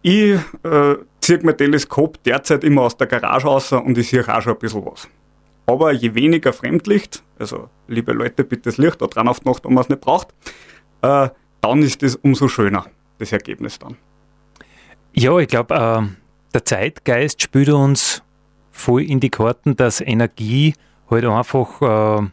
ich 0.04 0.38
äh, 0.64 0.96
ziehe 1.22 1.40
mein 1.42 1.56
Teleskop 1.56 2.22
derzeit 2.24 2.62
immer 2.62 2.82
aus 2.82 2.96
der 2.98 3.06
Garage 3.06 3.46
raus 3.46 3.72
und 3.72 3.96
ich 3.96 4.10
sehe 4.10 4.22
auch 4.28 4.42
schon 4.42 4.52
ein 4.52 4.58
bisschen 4.58 4.84
was. 4.84 5.08
Aber 5.64 5.92
je 5.92 6.14
weniger 6.14 6.52
Fremdlicht, 6.52 7.22
also 7.38 7.70
liebe 7.88 8.12
Leute, 8.12 8.44
bitte 8.44 8.64
das 8.64 8.76
Licht 8.76 9.00
da 9.00 9.06
dran 9.06 9.28
auf 9.28 9.40
die 9.40 9.48
Nacht, 9.48 9.64
wenn 9.64 9.72
man 9.72 9.82
es 9.82 9.88
nicht 9.88 10.02
braucht, 10.02 10.28
äh, 11.00 11.30
dann 11.62 11.82
ist 11.82 12.02
es 12.02 12.16
umso 12.16 12.48
schöner, 12.48 12.84
das 13.18 13.32
Ergebnis 13.32 13.78
dann. 13.78 13.96
Ja, 15.14 15.38
ich 15.38 15.48
glaube, 15.48 15.74
äh, 15.74 16.02
der 16.52 16.64
Zeitgeist 16.66 17.40
spielt 17.40 17.70
uns 17.70 18.22
voll 18.70 19.04
in 19.04 19.20
die 19.20 19.30
Karten, 19.30 19.74
dass 19.74 20.02
Energie 20.02 20.74
halt 21.08 21.24
einfach 21.24 21.80
äh, 21.80 22.28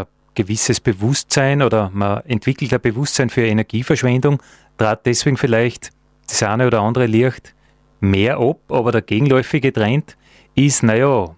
ein 0.00 0.06
gewisses 0.34 0.80
Bewusstsein 0.80 1.60
oder 1.60 1.90
man 1.92 2.22
entwickelt 2.24 2.72
ein 2.72 2.80
Bewusstsein 2.80 3.28
für 3.28 3.42
Energieverschwendung, 3.42 4.42
trat 4.78 5.04
deswegen 5.04 5.36
vielleicht 5.36 5.90
das 6.28 6.42
eine 6.42 6.66
oder 6.66 6.80
andere 6.80 7.06
Licht 7.06 7.54
mehr 8.00 8.38
ab, 8.38 8.58
aber 8.68 8.92
der 8.92 9.02
gegenläufige 9.02 9.72
Trend 9.72 10.16
ist, 10.54 10.82
naja, 10.82 11.34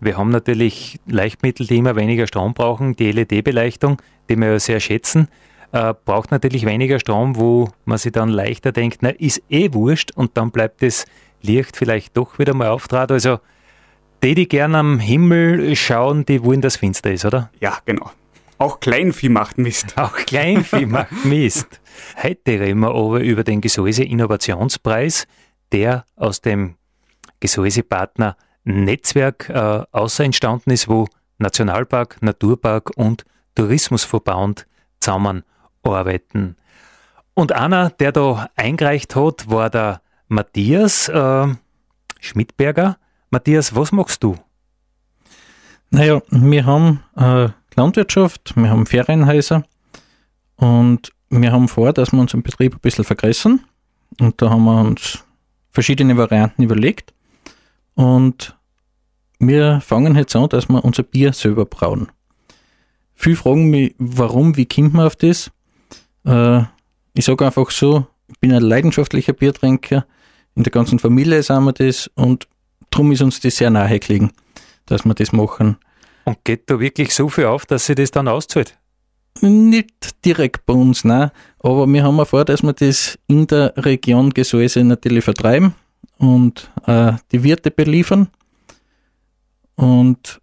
wir 0.00 0.16
haben 0.16 0.30
natürlich 0.30 0.98
Leichtmittel, 1.06 1.66
die 1.66 1.76
immer 1.76 1.96
weniger 1.96 2.26
Strom 2.26 2.54
brauchen, 2.54 2.96
die 2.96 3.12
LED-Beleuchtung, 3.12 4.00
die 4.28 4.36
wir 4.36 4.52
ja 4.52 4.58
sehr 4.58 4.80
schätzen, 4.80 5.28
äh, 5.72 5.94
braucht 6.04 6.30
natürlich 6.30 6.66
weniger 6.66 6.98
Strom, 6.98 7.36
wo 7.36 7.68
man 7.84 7.98
sich 7.98 8.12
dann 8.12 8.28
leichter 8.28 8.72
denkt, 8.72 8.98
na, 9.00 9.10
ist 9.10 9.42
eh 9.48 9.72
wurscht 9.72 10.10
und 10.14 10.36
dann 10.36 10.50
bleibt 10.50 10.82
das 10.82 11.06
Licht 11.40 11.76
vielleicht 11.76 12.16
doch 12.16 12.38
wieder 12.38 12.54
mal 12.54 12.68
auftrat. 12.68 13.10
Also 13.10 13.38
die, 14.22 14.34
die 14.34 14.48
gern 14.48 14.74
am 14.74 14.98
Himmel 14.98 15.74
schauen, 15.76 16.24
die 16.24 16.44
wollen, 16.44 16.60
dass 16.60 16.76
finster 16.76 17.12
ist, 17.12 17.24
oder? 17.24 17.50
Ja, 17.60 17.78
genau. 17.84 18.10
Auch 18.58 18.78
Kleinvieh 18.78 19.28
macht 19.28 19.58
Mist. 19.58 19.98
Auch 19.98 20.14
Kleinvieh 20.14 20.86
macht 20.86 21.24
Mist. 21.24 21.80
Heute 22.22 22.52
reden 22.60 22.80
wir 22.80 22.94
aber 22.94 23.20
über 23.20 23.44
den 23.44 23.60
Gesäuse 23.60 24.04
Innovationspreis, 24.04 25.26
der 25.72 26.04
aus 26.16 26.40
dem 26.40 26.76
Gesäusepartner 27.40 28.36
Netzwerk 28.64 29.48
äh, 29.48 29.82
außer 29.90 30.24
entstanden 30.24 30.70
ist, 30.70 30.88
wo 30.88 31.06
Nationalpark, 31.38 32.22
Naturpark 32.22 32.90
und 32.96 33.24
Tourismusverband 33.54 34.66
zusammenarbeiten. 35.00 36.56
Und 37.34 37.52
einer, 37.52 37.90
der 37.90 38.12
da 38.12 38.48
eingereicht 38.56 39.16
hat, 39.16 39.50
war 39.50 39.70
der 39.70 40.02
Matthias 40.28 41.08
äh, 41.08 41.48
Schmidberger. 42.20 42.98
Matthias, 43.30 43.74
was 43.74 43.92
machst 43.92 44.22
du? 44.22 44.36
Naja, 45.90 46.22
wir 46.30 46.64
haben 46.64 47.02
äh, 47.16 47.48
Landwirtschaft, 47.74 48.54
wir 48.56 48.70
haben 48.70 48.86
Ferienhäuser 48.86 49.64
und 50.56 51.12
wir 51.40 51.52
haben 51.52 51.68
vor, 51.68 51.92
dass 51.92 52.12
wir 52.12 52.20
unseren 52.20 52.42
Betrieb 52.42 52.74
ein 52.74 52.80
bisschen 52.80 53.04
vergrößern. 53.04 53.60
Und 54.20 54.40
da 54.42 54.50
haben 54.50 54.64
wir 54.64 54.80
uns 54.80 55.24
verschiedene 55.70 56.16
Varianten 56.16 56.62
überlegt. 56.62 57.14
Und 57.94 58.56
wir 59.38 59.80
fangen 59.80 60.14
jetzt 60.16 60.36
an, 60.36 60.48
dass 60.48 60.68
wir 60.68 60.84
unser 60.84 61.02
Bier 61.02 61.32
selber 61.32 61.64
brauen. 61.64 62.08
Viele 63.14 63.36
fragen 63.36 63.70
mich, 63.70 63.94
warum, 63.98 64.56
wie 64.56 64.66
kommt 64.66 64.94
man 64.94 65.06
auf 65.06 65.16
das? 65.16 65.50
Äh, 66.24 66.62
ich 67.14 67.24
sage 67.24 67.46
einfach 67.46 67.70
so, 67.70 68.06
ich 68.28 68.38
bin 68.38 68.52
ein 68.52 68.62
leidenschaftlicher 68.62 69.32
Biertrinker 69.32 70.06
in 70.54 70.64
der 70.64 70.70
ganzen 70.70 70.98
Familie 70.98 71.42
sind 71.42 71.64
wir 71.64 71.72
das 71.72 72.10
und 72.14 72.46
darum 72.90 73.12
ist 73.12 73.22
uns 73.22 73.40
das 73.40 73.56
sehr 73.56 73.70
nahe 73.70 73.98
gelegen, 73.98 74.32
dass 74.86 75.04
wir 75.04 75.14
das 75.14 75.32
machen. 75.32 75.76
Und 76.24 76.44
geht 76.44 76.70
da 76.70 76.78
wirklich 76.78 77.14
so 77.14 77.28
viel 77.28 77.46
auf, 77.46 77.66
dass 77.66 77.86
sie 77.86 77.94
das 77.94 78.10
dann 78.10 78.28
auszahlt? 78.28 78.78
Nicht 79.40 80.24
direkt 80.24 80.66
bei 80.66 80.74
uns, 80.74 81.04
nein. 81.04 81.30
Aber 81.58 81.86
wir 81.86 82.02
haben 82.04 82.24
vor, 82.26 82.44
dass 82.44 82.62
wir 82.62 82.72
das 82.72 83.18
in 83.26 83.46
der 83.46 83.72
Region 83.76 84.30
Gesäuse 84.30 84.84
natürlich 84.84 85.24
vertreiben 85.24 85.74
und 86.18 86.70
äh, 86.86 87.14
die 87.32 87.42
Wirte 87.42 87.70
beliefern. 87.70 88.28
Und 89.74 90.40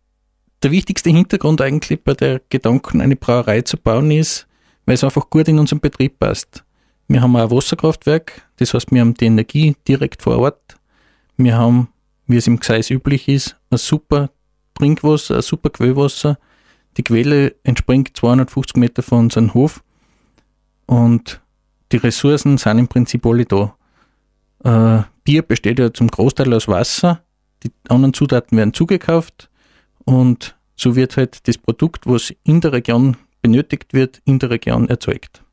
der 0.64 0.72
wichtigste 0.72 1.10
Hintergrund 1.10 1.62
eigentlich 1.62 2.04
bei 2.04 2.14
der 2.14 2.42
Gedanken, 2.50 3.00
eine 3.02 3.16
Brauerei 3.16 3.62
zu 3.62 3.78
bauen, 3.78 4.12
ist, 4.12 4.48
weil 4.86 4.96
es 4.96 5.04
einfach 5.04 5.30
gut 5.30 5.48
in 5.48 5.60
unseren 5.60 5.80
Betrieb 5.80 6.20
passt. 6.20 6.64
Wir 7.08 7.22
haben 7.22 7.36
ein 7.36 7.50
Wasserkraftwerk, 7.50 8.42
das 8.58 8.74
heißt, 8.74 8.92
wir 8.92 9.02
haben 9.02 9.14
die 9.14 9.26
Energie 9.26 9.76
direkt 9.88 10.22
vor 10.22 10.38
Ort. 10.38 10.78
Wir 11.38 11.58
haben, 11.58 11.90
wie 12.28 12.38
es 12.38 12.48
im 12.48 12.60
Gseis 12.60 12.90
üblich 12.90 13.28
ist, 13.28 13.56
ein 13.70 13.78
super 13.78 14.30
Trinkwasser, 14.76 15.38
ein 15.38 15.42
super 15.42 15.70
Quellwasser. 15.70 16.38
Die 16.98 17.04
Quelle 17.04 17.56
entspringt 17.64 18.16
250 18.16 18.78
Meter 18.78 19.04
von 19.04 19.20
unserem 19.20 19.54
Hof 19.54 19.84
und 20.86 21.42
die 21.92 21.98
Ressourcen 21.98 22.58
sind 22.58 22.80
im 22.80 22.88
Prinzip 22.88 23.26
alle 23.26 23.46
da. 23.46 23.76
Äh, 24.64 25.04
Bier 25.24 25.42
besteht 25.42 25.80
ja 25.80 25.94
zum 25.94 26.10
Großteil 26.10 26.54
aus 26.54 26.68
Wasser, 26.68 27.24
die 27.64 27.72
anderen 27.88 28.14
Zutaten 28.14 28.58
werden 28.58 28.74
zugekauft 28.74 29.50
und 30.06 30.58
so 30.76 30.96
wird 30.96 31.18
halt 31.18 31.48
das 31.48 31.58
Produkt, 31.58 32.08
was 32.08 32.34
in 32.44 32.62
der 32.62 32.74
Region 32.74 33.18
benötigt 33.42 33.94
wird, 33.94 34.22
in 34.26 34.40
der 34.40 34.50
Region 34.50 34.90
erzeugt. 34.90 35.44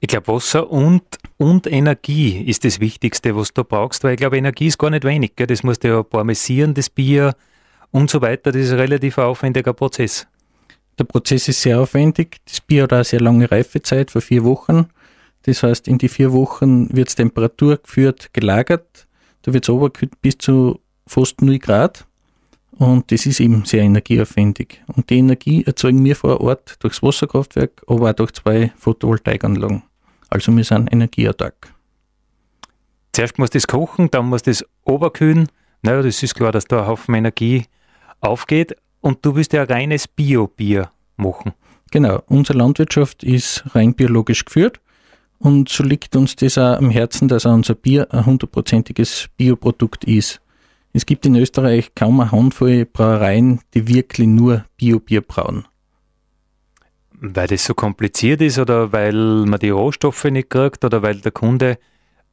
Ich 0.00 0.08
glaube, 0.08 0.26
Wasser 0.28 0.68
und, 0.68 1.02
und 1.36 1.66
Energie 1.68 2.42
ist 2.42 2.64
das 2.64 2.80
Wichtigste, 2.80 3.36
was 3.36 3.54
du 3.54 3.62
brauchst, 3.62 4.02
weil 4.02 4.14
ich 4.14 4.16
glaube, 4.16 4.36
Energie 4.36 4.66
ist 4.66 4.78
gar 4.78 4.90
nicht 4.90 5.04
wenig. 5.04 5.36
Gell? 5.36 5.46
Das 5.46 5.62
musst 5.62 5.84
du 5.84 5.88
ja 5.88 6.02
parmesieren, 6.02 6.74
das 6.74 6.90
Bier 6.90 7.36
und 7.92 8.10
so 8.10 8.20
weiter. 8.20 8.50
Das 8.50 8.62
ist 8.62 8.72
ein 8.72 8.80
relativ 8.80 9.18
aufwendiger 9.18 9.72
Prozess. 9.72 10.26
Der 10.98 11.04
Prozess 11.04 11.48
ist 11.48 11.62
sehr 11.62 11.80
aufwendig. 11.80 12.38
Das 12.44 12.60
Bier 12.60 12.84
hat 12.84 12.92
eine 12.92 13.04
sehr 13.04 13.20
lange 13.20 13.50
Reifezeit, 13.50 14.10
vor 14.10 14.20
vier 14.20 14.44
Wochen. 14.44 14.88
Das 15.42 15.62
heißt, 15.62 15.88
in 15.88 15.98
die 15.98 16.08
vier 16.08 16.32
Wochen 16.32 16.94
wird 16.94 17.08
es 17.08 17.14
Temperatur 17.14 17.78
geführt, 17.78 18.32
gelagert. 18.32 19.06
Da 19.42 19.52
wird 19.52 19.64
es 19.64 19.70
runtergekühlt 19.70 20.20
bis 20.20 20.38
zu 20.38 20.80
fast 21.06 21.42
0 21.42 21.58
Grad. 21.58 22.06
Und 22.78 23.10
das 23.12 23.26
ist 23.26 23.40
eben 23.40 23.64
sehr 23.64 23.82
energieaufwendig. 23.82 24.82
Und 24.86 25.10
die 25.10 25.18
Energie 25.18 25.64
erzeugen 25.64 26.04
wir 26.04 26.16
vor 26.16 26.40
Ort 26.40 26.76
durchs 26.80 27.02
Wasserkraftwerk, 27.02 27.82
aber 27.86 28.10
auch 28.10 28.14
durch 28.14 28.32
zwei 28.32 28.72
Photovoltaikanlagen. 28.76 29.82
Also 30.30 30.56
wir 30.56 30.64
sind 30.64 30.92
energieautark. 30.92 31.74
Zuerst 33.12 33.38
muss 33.38 33.50
das 33.50 33.66
kochen, 33.66 34.10
dann 34.10 34.26
muss 34.26 34.42
das 34.42 34.64
oberkühlen. 34.84 35.48
Naja, 35.82 36.00
das 36.02 36.22
ist 36.22 36.34
klar, 36.34 36.52
dass 36.52 36.64
da 36.64 36.82
ein 36.82 36.86
Haufen 36.86 37.14
Energie 37.14 37.66
aufgeht. 38.20 38.76
Und 39.02 39.18
du 39.26 39.34
willst 39.36 39.52
ja 39.52 39.64
reines 39.64 40.08
Bio-Bier 40.08 40.90
machen. 41.16 41.52
Genau, 41.90 42.22
unsere 42.26 42.58
Landwirtschaft 42.58 43.22
ist 43.22 43.62
rein 43.74 43.92
biologisch 43.92 44.46
geführt 44.46 44.80
und 45.42 45.68
so 45.68 45.82
liegt 45.82 46.14
uns 46.14 46.36
das 46.36 46.56
auch 46.56 46.78
am 46.78 46.90
Herzen, 46.90 47.26
dass 47.26 47.46
auch 47.46 47.52
unser 47.52 47.74
Bier 47.74 48.06
ein 48.14 48.24
hundertprozentiges 48.24 49.28
Bioprodukt 49.36 50.04
ist. 50.04 50.40
Es 50.92 51.04
gibt 51.04 51.26
in 51.26 51.34
Österreich 51.34 51.94
kaum 51.96 52.20
eine 52.20 52.30
Handvoll 52.30 52.86
Brauereien, 52.86 53.60
die 53.74 53.88
wirklich 53.88 54.28
nur 54.28 54.64
Bio-Bier 54.76 55.20
brauen. 55.20 55.66
Weil 57.12 57.48
das 57.48 57.64
so 57.64 57.74
kompliziert 57.74 58.40
ist 58.40 58.58
oder 58.58 58.92
weil 58.92 59.14
man 59.14 59.58
die 59.58 59.70
Rohstoffe 59.70 60.24
nicht 60.24 60.50
kriegt 60.50 60.84
oder 60.84 61.02
weil 61.02 61.16
der 61.16 61.32
Kunde 61.32 61.78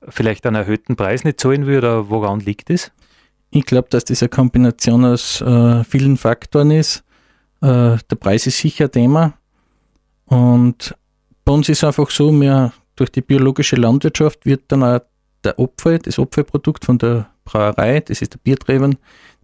vielleicht 0.07 0.45
einen 0.45 0.57
erhöhten 0.57 0.95
Preis 0.95 1.23
nicht 1.23 1.39
zahlen 1.39 1.65
will 1.65 1.79
oder 1.79 2.09
woran 2.09 2.41
liegt 2.41 2.69
es? 2.69 2.91
Ich 3.51 3.65
glaube, 3.65 3.87
dass 3.89 4.05
das 4.05 4.21
eine 4.21 4.29
Kombination 4.29 5.05
aus 5.05 5.41
äh, 5.41 5.83
vielen 5.83 6.17
Faktoren 6.17 6.71
ist. 6.71 7.03
Äh, 7.61 7.97
der 7.97 8.15
Preis 8.19 8.45
ist 8.45 8.59
sicher 8.59 8.91
Thema. 8.91 9.33
Und 10.25 10.95
bei 11.43 11.51
uns 11.51 11.67
ist 11.67 11.83
einfach 11.83 12.11
so, 12.11 12.31
wir, 12.31 12.73
durch 12.95 13.11
die 13.11 13.21
biologische 13.21 13.75
Landwirtschaft 13.75 14.45
wird 14.45 14.63
dann 14.67 14.83
auch 14.83 14.99
der 15.43 15.57
Opfer, 15.57 15.97
das 15.97 16.19
Opferprodukt 16.19 16.85
von 16.85 16.97
der 16.97 17.29
Brauerei, 17.43 18.01
das 18.01 18.21
ist 18.21 18.33
der 18.33 18.39
Biertreibern, 18.39 18.97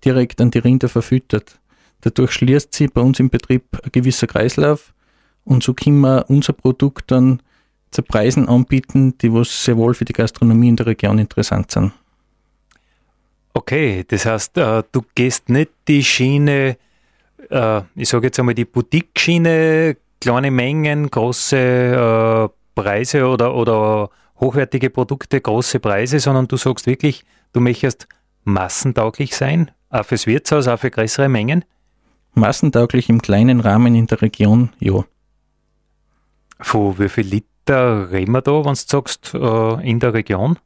direkt 0.04 0.40
an 0.40 0.52
die 0.52 0.60
Rinder 0.60 0.90
verfüttert. 0.90 1.60
Dadurch 2.02 2.34
schließt 2.34 2.74
sich 2.76 2.92
bei 2.94 3.02
uns 3.02 3.20
im 3.20 3.30
Betrieb 3.30 3.64
ein 3.84 3.92
gewisser 3.92 4.28
Kreislauf 4.28 4.94
und 5.44 5.64
so 5.64 5.74
können 5.74 6.02
wir 6.02 6.26
unser 6.28 6.54
Produkt 6.54 7.10
dann 7.10 7.42
zu 7.90 8.04
Preisen 8.04 8.48
anbieten, 8.48 9.18
die 9.20 9.34
was 9.34 9.64
sehr 9.64 9.78
wohl 9.78 9.94
für 9.94 10.06
die 10.06 10.14
Gastronomie 10.14 10.70
in 10.70 10.76
der 10.76 10.86
Region 10.86 11.18
interessant 11.18 11.72
sind. 11.72 11.94
Okay, 13.58 14.04
das 14.06 14.26
heißt, 14.26 14.58
äh, 14.58 14.84
du 14.92 15.02
gehst 15.16 15.48
nicht 15.48 15.72
die 15.88 16.04
Schiene, 16.04 16.78
äh, 17.50 17.82
ich 17.96 18.10
sage 18.10 18.28
jetzt 18.28 18.38
einmal 18.38 18.54
die 18.54 18.66
Boutique-Schiene, 18.66 19.96
kleine 20.20 20.52
Mengen, 20.52 21.10
große 21.10 21.58
äh, 21.58 22.50
Preise 22.76 23.26
oder, 23.26 23.56
oder 23.56 24.10
hochwertige 24.42 24.90
Produkte, 24.90 25.40
große 25.40 25.80
Preise, 25.80 26.20
sondern 26.20 26.50
du 26.50 26.58
sagst 26.58 26.86
wirklich, 26.86 27.24
du 27.54 27.62
möchtest 27.62 28.10
massentauglich 28.44 29.34
sein, 29.34 29.72
auch 29.90 30.04
fürs 30.04 30.28
Wirtshaus, 30.28 30.68
auch 30.68 30.78
für 30.78 30.92
größere 30.92 31.30
Mengen? 31.30 31.64
Massentauglich 32.34 33.08
im 33.08 33.22
kleinen 33.22 33.62
Rahmen 33.62 33.96
in 33.96 34.08
der 34.08 34.22
Region, 34.22 34.74
ja. 34.80 35.06
Von 36.60 37.00
wie 37.00 37.08
viel 37.08 37.26
Liter 37.26 38.12
reden 38.12 38.34
wir 38.34 38.42
da, 38.42 38.66
wenn 38.66 38.74
du 38.74 38.76
sagst, 38.76 39.34
in 39.34 40.02
der 40.02 40.14
Region? 40.14 40.60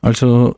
Also 0.00 0.56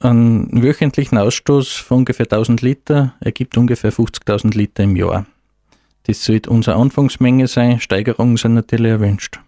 einen 0.00 0.62
wöchentlichen 0.62 1.18
Ausstoß 1.18 1.72
von 1.76 1.98
ungefähr 1.98 2.26
1000 2.26 2.62
Liter 2.62 3.14
ergibt 3.20 3.56
ungefähr 3.56 3.92
50.000 3.92 4.56
Liter 4.56 4.84
im 4.84 4.96
Jahr. 4.96 5.26
Das 6.04 6.24
sollte 6.24 6.50
unsere 6.50 6.76
Anfangsmenge 6.76 7.46
sein. 7.46 7.80
Steigerungen 7.80 8.36
sind 8.36 8.54
natürlich 8.54 8.92
erwünscht. 8.92 9.40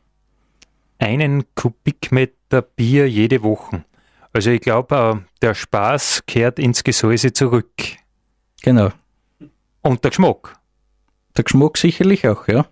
Einen 0.99 1.44
Kubikmeter 1.55 2.62
Bier 2.62 3.09
jede 3.09 3.42
Woche. 3.42 3.85
Also 4.33 4.51
ich 4.51 4.61
glaube, 4.61 5.23
äh, 5.23 5.27
der 5.42 5.55
Spaß 5.55 6.25
kehrt 6.27 6.59
ins 6.59 6.85
Gesäuse 6.85 7.33
zurück. 7.33 7.73
Genau. 8.62 8.90
Und 9.83 10.05
der 10.05 10.11
Geschmack. 10.11 10.59
Der 11.37 11.44
Geschmack 11.44 11.77
sicherlich 11.77 12.27
auch, 12.27 12.49
ja. 12.49 12.66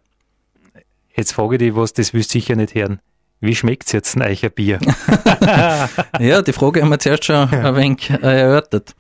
Jetzt 1.14 1.33
frage 1.33 1.57
ich 1.57 1.59
dich 1.61 1.77
was, 1.77 1.92
das 1.92 2.12
willst 2.12 2.35
du 2.35 2.38
sicher 2.38 2.57
nicht 2.57 2.75
hören. 2.75 3.01
Wie 3.40 3.55
schmeckt 3.55 3.87
es 3.87 3.92
jetzt 3.92 4.16
ein 4.16 4.23
Eicher 4.23 4.49
Bier? 4.49 4.79
ja, 6.18 6.42
die 6.42 6.53
Frage 6.53 6.81
haben 6.81 6.88
wir 6.88 6.99
zuerst 6.99 7.25
schon 7.25 7.49
ein 7.49 7.77
wenig 7.77 8.11
äh, 8.11 8.40
erörtert. 8.40 8.94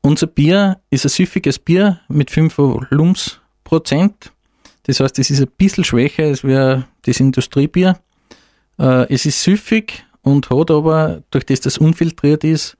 Unser 0.00 0.26
Bier 0.26 0.80
ist 0.90 1.04
ein 1.04 1.10
süffiges 1.10 1.58
Bier 1.58 2.00
mit 2.08 2.30
5 2.30 2.56
Volumensprozent. 2.56 4.32
Das 4.84 5.00
heißt, 5.00 5.18
es 5.18 5.30
ist 5.30 5.40
ein 5.40 5.50
bisschen 5.58 5.84
schwächer 5.84 6.24
als 6.24 6.42
das 7.02 7.20
Industriebier. 7.20 7.98
Äh, 8.78 9.12
es 9.12 9.26
ist 9.26 9.42
süffig 9.42 10.06
und 10.22 10.48
hat 10.50 10.70
aber, 10.70 11.22
durch 11.30 11.44
das 11.44 11.60
das 11.60 11.78
unfiltriert 11.78 12.44
ist, 12.44 12.76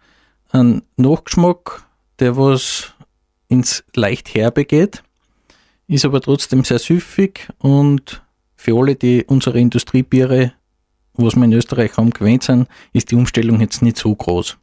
einen 0.50 0.82
Nachgeschmack, 0.96 1.84
der 2.18 2.36
was 2.36 2.94
ins 3.48 3.84
leicht 3.94 4.34
herbe 4.34 4.64
geht, 4.64 5.02
ist 5.86 6.04
aber 6.04 6.20
trotzdem 6.20 6.64
sehr 6.64 6.78
süffig 6.78 7.48
und 7.58 8.22
für 8.56 8.76
alle, 8.76 8.96
die 8.96 9.24
unsere 9.24 9.58
Industriebiere, 9.58 10.52
was 11.24 11.36
wir 11.36 11.44
in 11.44 11.52
Österreich 11.52 11.96
haben, 11.96 12.10
gewöhnt 12.10 12.42
sind, 12.42 12.68
ist 12.92 13.10
die 13.10 13.16
Umstellung 13.16 13.60
jetzt 13.60 13.82
nicht 13.82 13.96
so 13.96 14.14
groß. 14.14 14.56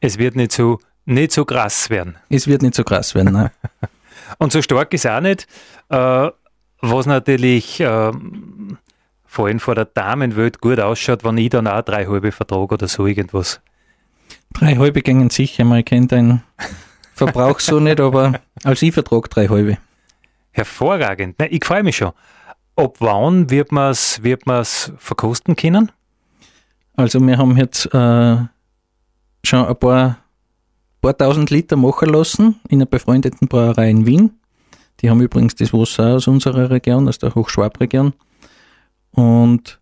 Es 0.00 0.18
wird 0.18 0.36
nicht 0.36 0.52
so, 0.52 0.78
nicht 1.04 1.32
so 1.32 1.44
krass 1.44 1.90
werden. 1.90 2.16
Es 2.28 2.46
wird 2.46 2.62
nicht 2.62 2.74
so 2.74 2.84
krass 2.84 3.14
werden, 3.14 3.32
nein. 3.32 3.50
Und 4.38 4.52
so 4.52 4.62
stark 4.62 4.94
ist 4.94 5.06
auch 5.06 5.20
nicht, 5.20 5.46
äh, 5.88 6.28
was 6.80 7.06
natürlich 7.06 7.80
äh, 7.80 8.12
vor 9.26 9.46
allem 9.46 9.60
vor 9.60 9.74
der 9.74 9.84
Damenwelt 9.84 10.60
gut 10.60 10.80
ausschaut, 10.80 11.24
wenn 11.24 11.38
ich 11.38 11.50
dann 11.50 11.66
auch 11.66 11.82
drei 11.82 12.06
halbe 12.06 12.32
vertrage 12.32 12.74
oder 12.74 12.88
so 12.88 13.06
irgendwas. 13.06 13.60
Drei 14.54 14.76
halbe 14.76 15.02
gängen 15.02 15.30
sicher, 15.30 15.64
man 15.64 15.84
kennt 15.84 16.12
deinen 16.12 16.42
Verbrauch 17.14 17.60
so 17.60 17.80
nicht, 17.80 18.00
aber 18.00 18.40
als 18.64 18.82
ich 18.82 18.92
vertrage 18.92 19.28
drei 19.28 19.48
halbe. 19.48 19.78
Hervorragend. 20.52 21.38
Nein, 21.38 21.48
ich 21.52 21.64
freue 21.64 21.82
mich 21.82 21.96
schon. 21.96 22.12
Ab 22.80 22.96
wann 23.00 23.50
wird 23.50 23.72
man 23.72 23.90
es 23.90 24.22
wird 24.22 24.44
verkosten 24.96 25.54
können? 25.54 25.92
Also 26.96 27.20
wir 27.20 27.36
haben 27.36 27.58
jetzt 27.58 27.84
äh, 27.92 28.36
schon 29.44 29.66
ein 29.66 29.76
paar, 29.76 30.16
paar 31.02 31.18
tausend 31.18 31.50
Liter 31.50 31.76
machen 31.76 32.08
lassen 32.08 32.58
in 32.70 32.78
einer 32.78 32.86
befreundeten 32.86 33.48
Brauerei 33.48 33.90
in 33.90 34.06
Wien. 34.06 34.30
Die 35.00 35.10
haben 35.10 35.20
übrigens 35.20 35.54
das 35.56 35.74
Wasser 35.74 36.14
aus 36.14 36.26
unserer 36.26 36.70
Region, 36.70 37.06
aus 37.06 37.18
der 37.18 37.34
Hochschwabregion. 37.34 38.14
Und 39.10 39.78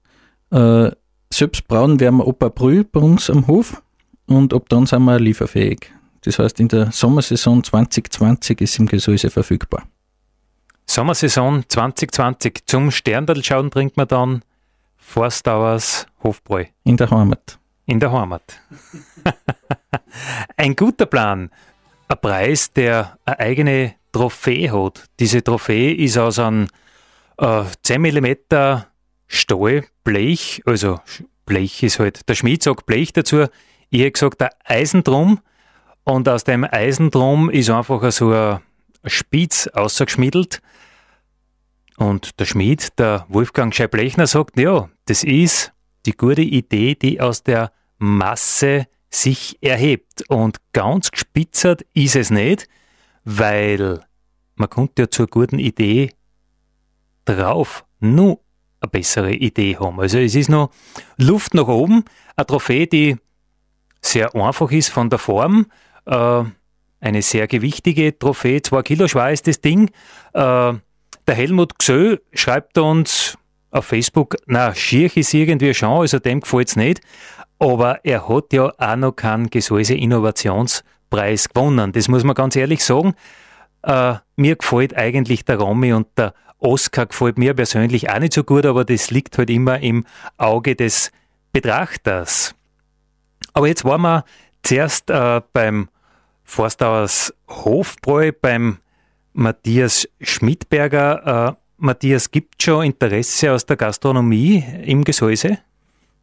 äh, 0.50 0.90
selbst 1.32 1.68
brauen 1.68 2.00
werden 2.00 2.16
wir 2.16 2.26
ab 2.26 2.42
April 2.42 2.82
bei 2.82 2.98
uns 2.98 3.30
am 3.30 3.46
Hof 3.46 3.80
und 4.26 4.52
ab 4.52 4.68
dann 4.70 4.86
sind 4.86 5.04
wir 5.04 5.20
lieferfähig. 5.20 5.92
Das 6.22 6.40
heißt, 6.40 6.58
in 6.58 6.66
der 6.66 6.90
Sommersaison 6.90 7.62
2020 7.62 8.60
ist 8.60 8.76
im 8.80 8.86
Gesäuse 8.86 9.30
verfügbar. 9.30 9.84
Sommersaison 10.98 11.62
2020 11.68 12.66
zum 12.66 12.90
Sterndal 12.90 13.44
schauen 13.44 13.70
trinkt 13.70 13.96
man 13.96 14.08
dann 14.08 14.42
Forstauers 14.96 16.08
Hofbräu. 16.24 16.64
In 16.82 16.96
der 16.96 17.08
Heimat. 17.08 17.60
In 17.86 18.00
der 18.00 18.10
Heimat. 18.10 18.42
Ein 20.56 20.74
guter 20.74 21.06
Plan. 21.06 21.50
Ein 22.08 22.18
Preis, 22.20 22.72
der 22.72 23.16
eine 23.24 23.38
eigene 23.38 23.94
Trophäe 24.10 24.72
hat. 24.72 25.04
Diese 25.20 25.44
Trophäe 25.44 25.94
ist 25.94 26.18
aus 26.18 26.40
einem 26.40 26.66
äh, 27.36 27.62
10 27.84 28.02
mm 28.02 28.26
Stahl, 29.28 29.84
Blech, 30.02 30.62
also 30.66 30.98
Blech 31.46 31.80
ist 31.84 32.00
halt, 32.00 32.28
der 32.28 32.34
Schmied 32.34 32.64
sagt 32.64 32.86
Blech 32.86 33.12
dazu, 33.12 33.44
ich 33.90 34.00
hätte 34.00 34.10
gesagt 34.10 34.40
der 34.40 34.50
Eisendrum 34.64 35.38
und 36.02 36.28
aus 36.28 36.42
dem 36.42 36.64
Eisendrum 36.64 37.50
ist 37.50 37.70
einfach 37.70 38.10
so 38.10 38.32
ein 38.32 38.58
Spitz 39.04 39.68
ausgeschmiedelt 39.68 40.60
und 41.98 42.38
der 42.38 42.44
Schmied, 42.44 42.98
der 42.98 43.26
Wolfgang 43.28 43.74
Scheiblechner 43.74 44.26
sagt, 44.26 44.58
ja, 44.58 44.88
das 45.06 45.24
ist 45.24 45.72
die 46.06 46.12
gute 46.12 46.42
Idee, 46.42 46.94
die 46.94 47.20
aus 47.20 47.42
der 47.42 47.72
Masse 47.98 48.86
sich 49.10 49.58
erhebt 49.60 50.22
und 50.28 50.58
ganz 50.72 51.10
gespitzert 51.10 51.84
ist 51.94 52.14
es 52.14 52.30
nicht, 52.30 52.68
weil 53.24 54.00
man 54.54 54.70
konnte 54.70 55.02
ja 55.02 55.10
zur 55.10 55.26
guten 55.26 55.58
Idee 55.58 56.12
drauf 57.24 57.84
nur 58.00 58.40
eine 58.80 58.90
bessere 58.90 59.32
Idee 59.32 59.76
haben. 59.76 59.98
Also 59.98 60.18
es 60.18 60.34
ist 60.34 60.50
noch 60.50 60.70
Luft 61.16 61.54
nach 61.54 61.66
oben, 61.66 62.04
eine 62.36 62.46
Trophäe, 62.46 62.86
die 62.86 63.16
sehr 64.00 64.34
einfach 64.36 64.70
ist 64.70 64.90
von 64.90 65.10
der 65.10 65.18
Form, 65.18 65.66
äh, 66.06 66.44
eine 67.00 67.22
sehr 67.22 67.48
gewichtige 67.48 68.16
Trophäe, 68.16 68.62
zwei 68.62 68.82
Kilo 68.82 69.08
schwer 69.08 69.32
ist 69.32 69.46
das 69.46 69.60
Ding. 69.60 69.90
Äh, 70.32 70.74
der 71.28 71.34
Helmut 71.34 71.78
Gsö 71.78 72.16
schreibt 72.32 72.78
uns 72.78 73.36
auf 73.70 73.84
Facebook, 73.84 74.36
na, 74.46 74.74
schier 74.74 75.14
ist 75.14 75.34
irgendwie 75.34 75.74
schon, 75.74 76.00
also 76.00 76.18
dem 76.18 76.40
gefällt 76.40 76.68
es 76.68 76.76
nicht, 76.76 77.02
aber 77.58 78.02
er 78.02 78.28
hat 78.28 78.52
ja 78.54 78.72
auch 78.78 78.96
noch 78.96 79.12
keinen 79.12 79.50
Gesäuse 79.50 79.94
Innovationspreis 79.94 81.50
gewonnen. 81.50 81.92
Das 81.92 82.08
muss 82.08 82.24
man 82.24 82.34
ganz 82.34 82.56
ehrlich 82.56 82.82
sagen. 82.82 83.14
Äh, 83.82 84.14
mir 84.36 84.56
gefällt 84.56 84.96
eigentlich 84.96 85.44
der 85.44 85.58
Romy 85.58 85.92
und 85.92 86.06
der 86.16 86.32
Oscar 86.58 87.06
gefällt 87.06 87.36
mir 87.36 87.52
persönlich 87.52 88.10
auch 88.10 88.18
nicht 88.18 88.32
so 88.32 88.42
gut, 88.42 88.64
aber 88.64 88.86
das 88.86 89.10
liegt 89.10 89.36
halt 89.36 89.50
immer 89.50 89.80
im 89.80 90.06
Auge 90.38 90.76
des 90.76 91.12
Betrachters. 91.52 92.54
Aber 93.52 93.68
jetzt 93.68 93.84
waren 93.84 94.00
wir 94.00 94.24
zuerst 94.62 95.10
äh, 95.10 95.42
beim 95.52 95.90
Forstauers 96.44 97.34
Hofbräu, 97.48 98.32
beim 98.32 98.78
Matthias 99.32 100.08
Schmidberger. 100.20 101.56
Äh, 101.56 101.62
Matthias, 101.78 102.30
gibt 102.30 102.62
schon 102.62 102.84
Interesse 102.84 103.52
aus 103.52 103.64
der 103.64 103.76
Gastronomie 103.76 104.64
im 104.84 105.04
Gesäuse? 105.04 105.58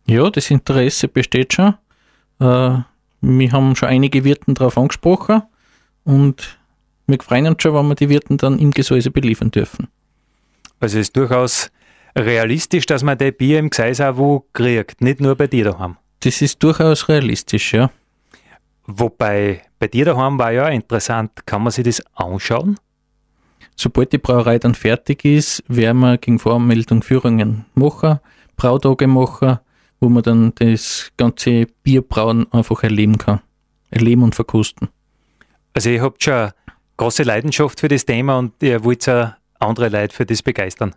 Ja, 0.06 0.30
das 0.30 0.52
Interesse 0.52 1.08
besteht 1.08 1.54
schon. 1.54 1.76
Äh, 2.40 2.80
wir 3.22 3.52
haben 3.52 3.76
schon 3.76 3.90
einige 3.90 4.24
Wirten 4.24 4.54
darauf 4.54 4.78
angesprochen 4.78 5.44
und 6.04 6.60
wir 7.08 7.18
freuen 7.22 7.48
uns 7.48 7.64
schon, 7.64 7.74
wenn 7.74 7.88
wir 7.88 7.96
die 7.96 8.10
Wirten 8.10 8.38
dann 8.38 8.60
im 8.60 8.72
Gesäuse 8.72 9.12
beliefern 9.12 9.52
dürfen. 9.52 9.88
Also 10.80 11.00
ist 11.00 11.16
durchaus 11.16 11.72
realistisch, 12.16 12.86
dass 12.86 13.04
man 13.04 13.18
die 13.18 13.32
Bier 13.32 13.60
im 13.60 13.70
Gseis 13.70 14.02
auch 14.02 14.18
wo 14.18 14.46
kriegt, 14.54 15.02
nicht 15.02 15.22
nur 15.22 15.36
bei 15.36 15.48
dir 15.48 15.66
daheim. 15.66 15.98
Das 16.20 16.42
ist 16.42 16.62
durchaus 16.62 17.08
realistisch, 17.10 17.74
ja. 17.74 17.92
Wobei, 18.88 19.64
bei 19.80 19.88
dir 19.88 20.06
daheim 20.06 20.38
war 20.38 20.52
ja 20.52 20.68
interessant, 20.68 21.46
kann 21.46 21.64
man 21.64 21.72
sich 21.72 21.86
das 21.86 22.04
anschauen? 22.16 22.78
Sobald 23.76 24.14
die 24.14 24.18
Brauerei 24.18 24.58
dann 24.58 24.76
fertig 24.76 25.26
ist, 25.26 25.64
werden 25.68 26.00
wir 26.00 26.18
gegen 26.18 26.40
Voranmeldung 26.40 27.04
Führungen 27.04 27.66
machen, 27.76 28.20
Brautage 28.56 29.08
machen, 29.08 29.60
wo 30.00 30.10
man 30.10 30.24
dann 30.24 30.54
das 30.56 31.12
ganze 31.18 31.68
Bierbrauen 31.84 32.52
einfach 32.52 32.84
erleben 32.84 33.18
kann. 33.18 33.42
Erleben 33.90 34.24
und 34.24 34.36
verkosten. 34.36 34.90
Also 35.74 35.90
ihr 35.90 36.02
habt 36.02 36.24
schon 36.24 36.52
große 36.98 37.24
Leidenschaft 37.24 37.80
für 37.80 37.88
das 37.88 38.06
Thema 38.06 38.38
und 38.38 38.54
ihr 38.62 38.84
wollt 38.84 39.08
auch 39.10 39.32
andere 39.60 39.90
Leute 39.90 40.16
für 40.16 40.26
das 40.26 40.42
begeistern. 40.42 40.96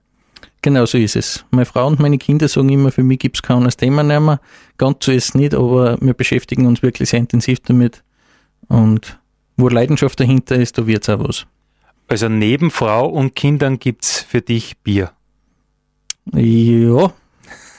Genau 0.63 0.87
so 0.87 0.99
ist 0.99 1.17
es. 1.17 1.45
Meine 1.51 1.67
Frau 1.67 1.87
und 1.87 2.01
meine 2.01 2.19
Kinder 2.19 2.49
sagen 2.49 2.69
immer, 2.69 2.91
für 2.91 3.03
mich 3.03 3.21
gibt 3.21 3.37
es 3.37 3.43
kein 3.43 3.59
anderes 3.59 3.77
Thema 3.77 4.03
mehr. 4.03 4.41
Ganz 4.77 5.05
so 5.05 5.13
ist 5.13 5.31
es 5.31 5.35
nicht, 5.35 5.55
aber 5.55 5.99
wir 6.01 6.15
beschäftigen 6.15 6.67
uns 6.67 6.83
wirklich 6.83 7.11
sehr 7.11 7.21
intensiv 7.21 7.61
damit. 7.61 8.03
Und 8.69 9.19
wo 9.57 9.69
Leidenschaft 9.69 10.19
dahinter 10.21 10.57
ist, 10.57 10.79
da 10.79 10.87
wird 10.87 11.03
es 11.03 11.09
auch 11.09 11.21
was. 11.21 11.47
Also 12.09 12.29
neben 12.29 12.71
Frau 12.71 13.07
und 13.07 13.35
Kindern 13.35 13.79
gibt 13.79 14.05
es 14.05 14.21
für 14.23 14.41
dich 14.41 14.79
Bier. 14.79 15.13
Ja. 16.33 17.13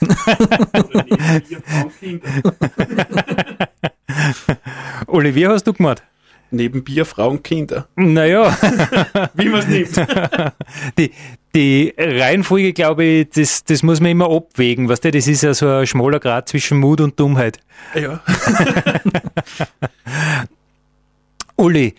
Uli, 5.06 5.34
wie 5.34 5.46
hast 5.46 5.66
du 5.66 5.72
gemacht? 5.72 6.02
Neben 6.52 6.82
Bier, 6.82 7.04
Frauen, 7.04 7.40
Kinder. 7.42 7.86
Naja. 7.94 8.50
Wie 9.34 9.48
man 9.48 9.60
es 9.60 9.68
nimmt. 9.68 9.96
Die, 10.98 11.12
die 11.54 11.94
Reihenfolge, 11.96 12.72
glaube 12.72 13.04
ich, 13.04 13.30
das, 13.30 13.62
das 13.64 13.84
muss 13.84 14.00
man 14.00 14.10
immer 14.12 14.30
abwägen. 14.30 14.88
Weißt 14.88 15.04
du, 15.04 15.12
das 15.12 15.28
ist 15.28 15.42
ja 15.42 15.54
so 15.54 15.68
ein 15.68 15.86
schmaler 15.86 16.18
Grad 16.20 16.48
zwischen 16.48 16.78
Mut 16.78 17.00
und 17.00 17.18
Dummheit. 17.18 17.58
Ja. 17.94 18.20
Uli, 21.56 21.94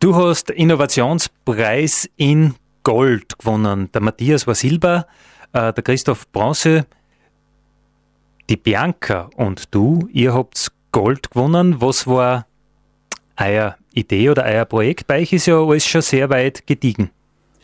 du 0.00 0.14
hast 0.14 0.50
Innovationspreis 0.50 2.08
in 2.16 2.54
Gold 2.82 3.38
gewonnen. 3.38 3.90
Der 3.92 4.00
Matthias 4.00 4.46
war 4.46 4.54
Silber, 4.54 5.06
äh, 5.52 5.72
der 5.72 5.82
Christoph 5.82 6.28
Bronze, 6.28 6.86
die 8.48 8.56
Bianca 8.56 9.30
und 9.36 9.74
du, 9.74 10.08
ihr 10.12 10.34
habt 10.34 10.70
Gold 10.92 11.30
gewonnen. 11.30 11.80
Was 11.80 12.06
war 12.06 12.46
euer 13.36 13.76
Idee 13.92 14.30
oder 14.30 14.44
euer 14.44 14.64
Projekt? 14.64 15.06
Bei 15.06 15.20
euch 15.20 15.32
ist 15.32 15.46
ja 15.46 15.60
alles 15.60 15.86
schon 15.86 16.02
sehr 16.02 16.30
weit 16.30 16.66
gediegen. 16.66 17.10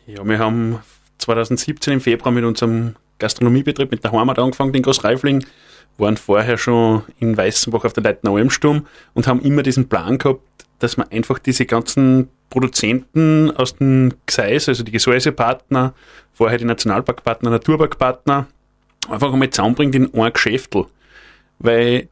Ja, 0.06 0.24
wir 0.24 0.38
haben 0.38 0.80
2017 1.18 1.94
im 1.94 2.00
Februar 2.00 2.32
mit 2.32 2.44
unserem 2.44 2.96
Gastronomiebetrieb 3.18 3.90
mit 3.90 4.02
der 4.02 4.12
Heimat 4.12 4.38
angefangen, 4.38 4.74
in 4.74 4.82
Großreifling, 4.82 5.44
waren 5.98 6.16
vorher 6.16 6.58
schon 6.58 7.02
in 7.18 7.36
Weißenbach 7.36 7.84
auf 7.84 7.92
der 7.92 8.02
Leitner 8.02 8.32
Almsturm 8.32 8.86
und 9.14 9.26
haben 9.26 9.40
immer 9.40 9.62
diesen 9.62 9.88
Plan 9.88 10.18
gehabt, 10.18 10.40
dass 10.78 10.96
man 10.96 11.08
einfach 11.10 11.38
diese 11.38 11.66
ganzen 11.66 12.28
Produzenten 12.50 13.50
aus 13.50 13.76
dem 13.76 14.12
Gseis, 14.26 14.68
also 14.68 14.82
die 14.82 14.92
Gesäusepartner, 14.92 15.94
vorher 16.32 16.58
die 16.58 16.64
Nationalparkpartner, 16.64 17.50
Naturparkpartner, 17.50 18.46
einfach 19.08 19.32
einmal 19.32 19.50
zusammenbringt 19.50 19.94
in 19.94 20.12
ein 20.14 20.32
Geschäftel. 20.32 20.86
Weil 21.58 22.08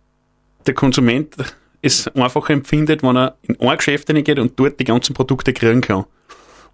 der 0.67 0.75
Konsument 0.75 1.35
es 1.83 2.09
einfach 2.09 2.49
empfindet, 2.51 3.03
wenn 3.03 3.17
er 3.17 3.37
in 3.43 3.61
ein 3.61 3.77
Geschäft 3.77 4.07
geht 4.07 4.39
und 4.39 4.59
dort 4.59 4.79
die 4.79 4.85
ganzen 4.85 5.15
Produkte 5.15 5.53
kriegen 5.53 5.81
kann. 5.81 6.05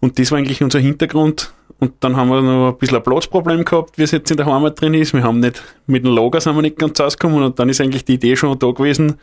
Und 0.00 0.18
das 0.18 0.30
war 0.30 0.38
eigentlich 0.38 0.62
unser 0.62 0.78
Hintergrund. 0.78 1.52
Und 1.78 1.92
dann 2.00 2.16
haben 2.16 2.28
wir 2.28 2.40
noch 2.40 2.72
ein 2.72 2.78
bisschen 2.78 2.96
ein 2.96 3.02
Platzproblem 3.02 3.64
gehabt, 3.64 3.98
wie 3.98 4.02
es 4.02 4.10
jetzt 4.10 4.30
in 4.30 4.38
der 4.38 4.46
Heimat 4.46 4.80
drin 4.80 4.94
ist. 4.94 5.12
Wir 5.12 5.22
haben 5.22 5.40
nicht, 5.40 5.62
mit 5.86 6.04
dem 6.04 6.14
Lager 6.14 6.40
sind 6.40 6.54
wir 6.54 6.62
nicht 6.62 6.78
ganz 6.78 6.98
ausgekommen 7.00 7.42
und 7.42 7.58
dann 7.58 7.68
ist 7.68 7.80
eigentlich 7.80 8.04
die 8.04 8.14
Idee 8.14 8.36
schon 8.36 8.58
da 8.58 8.70
gewesen, 8.70 9.18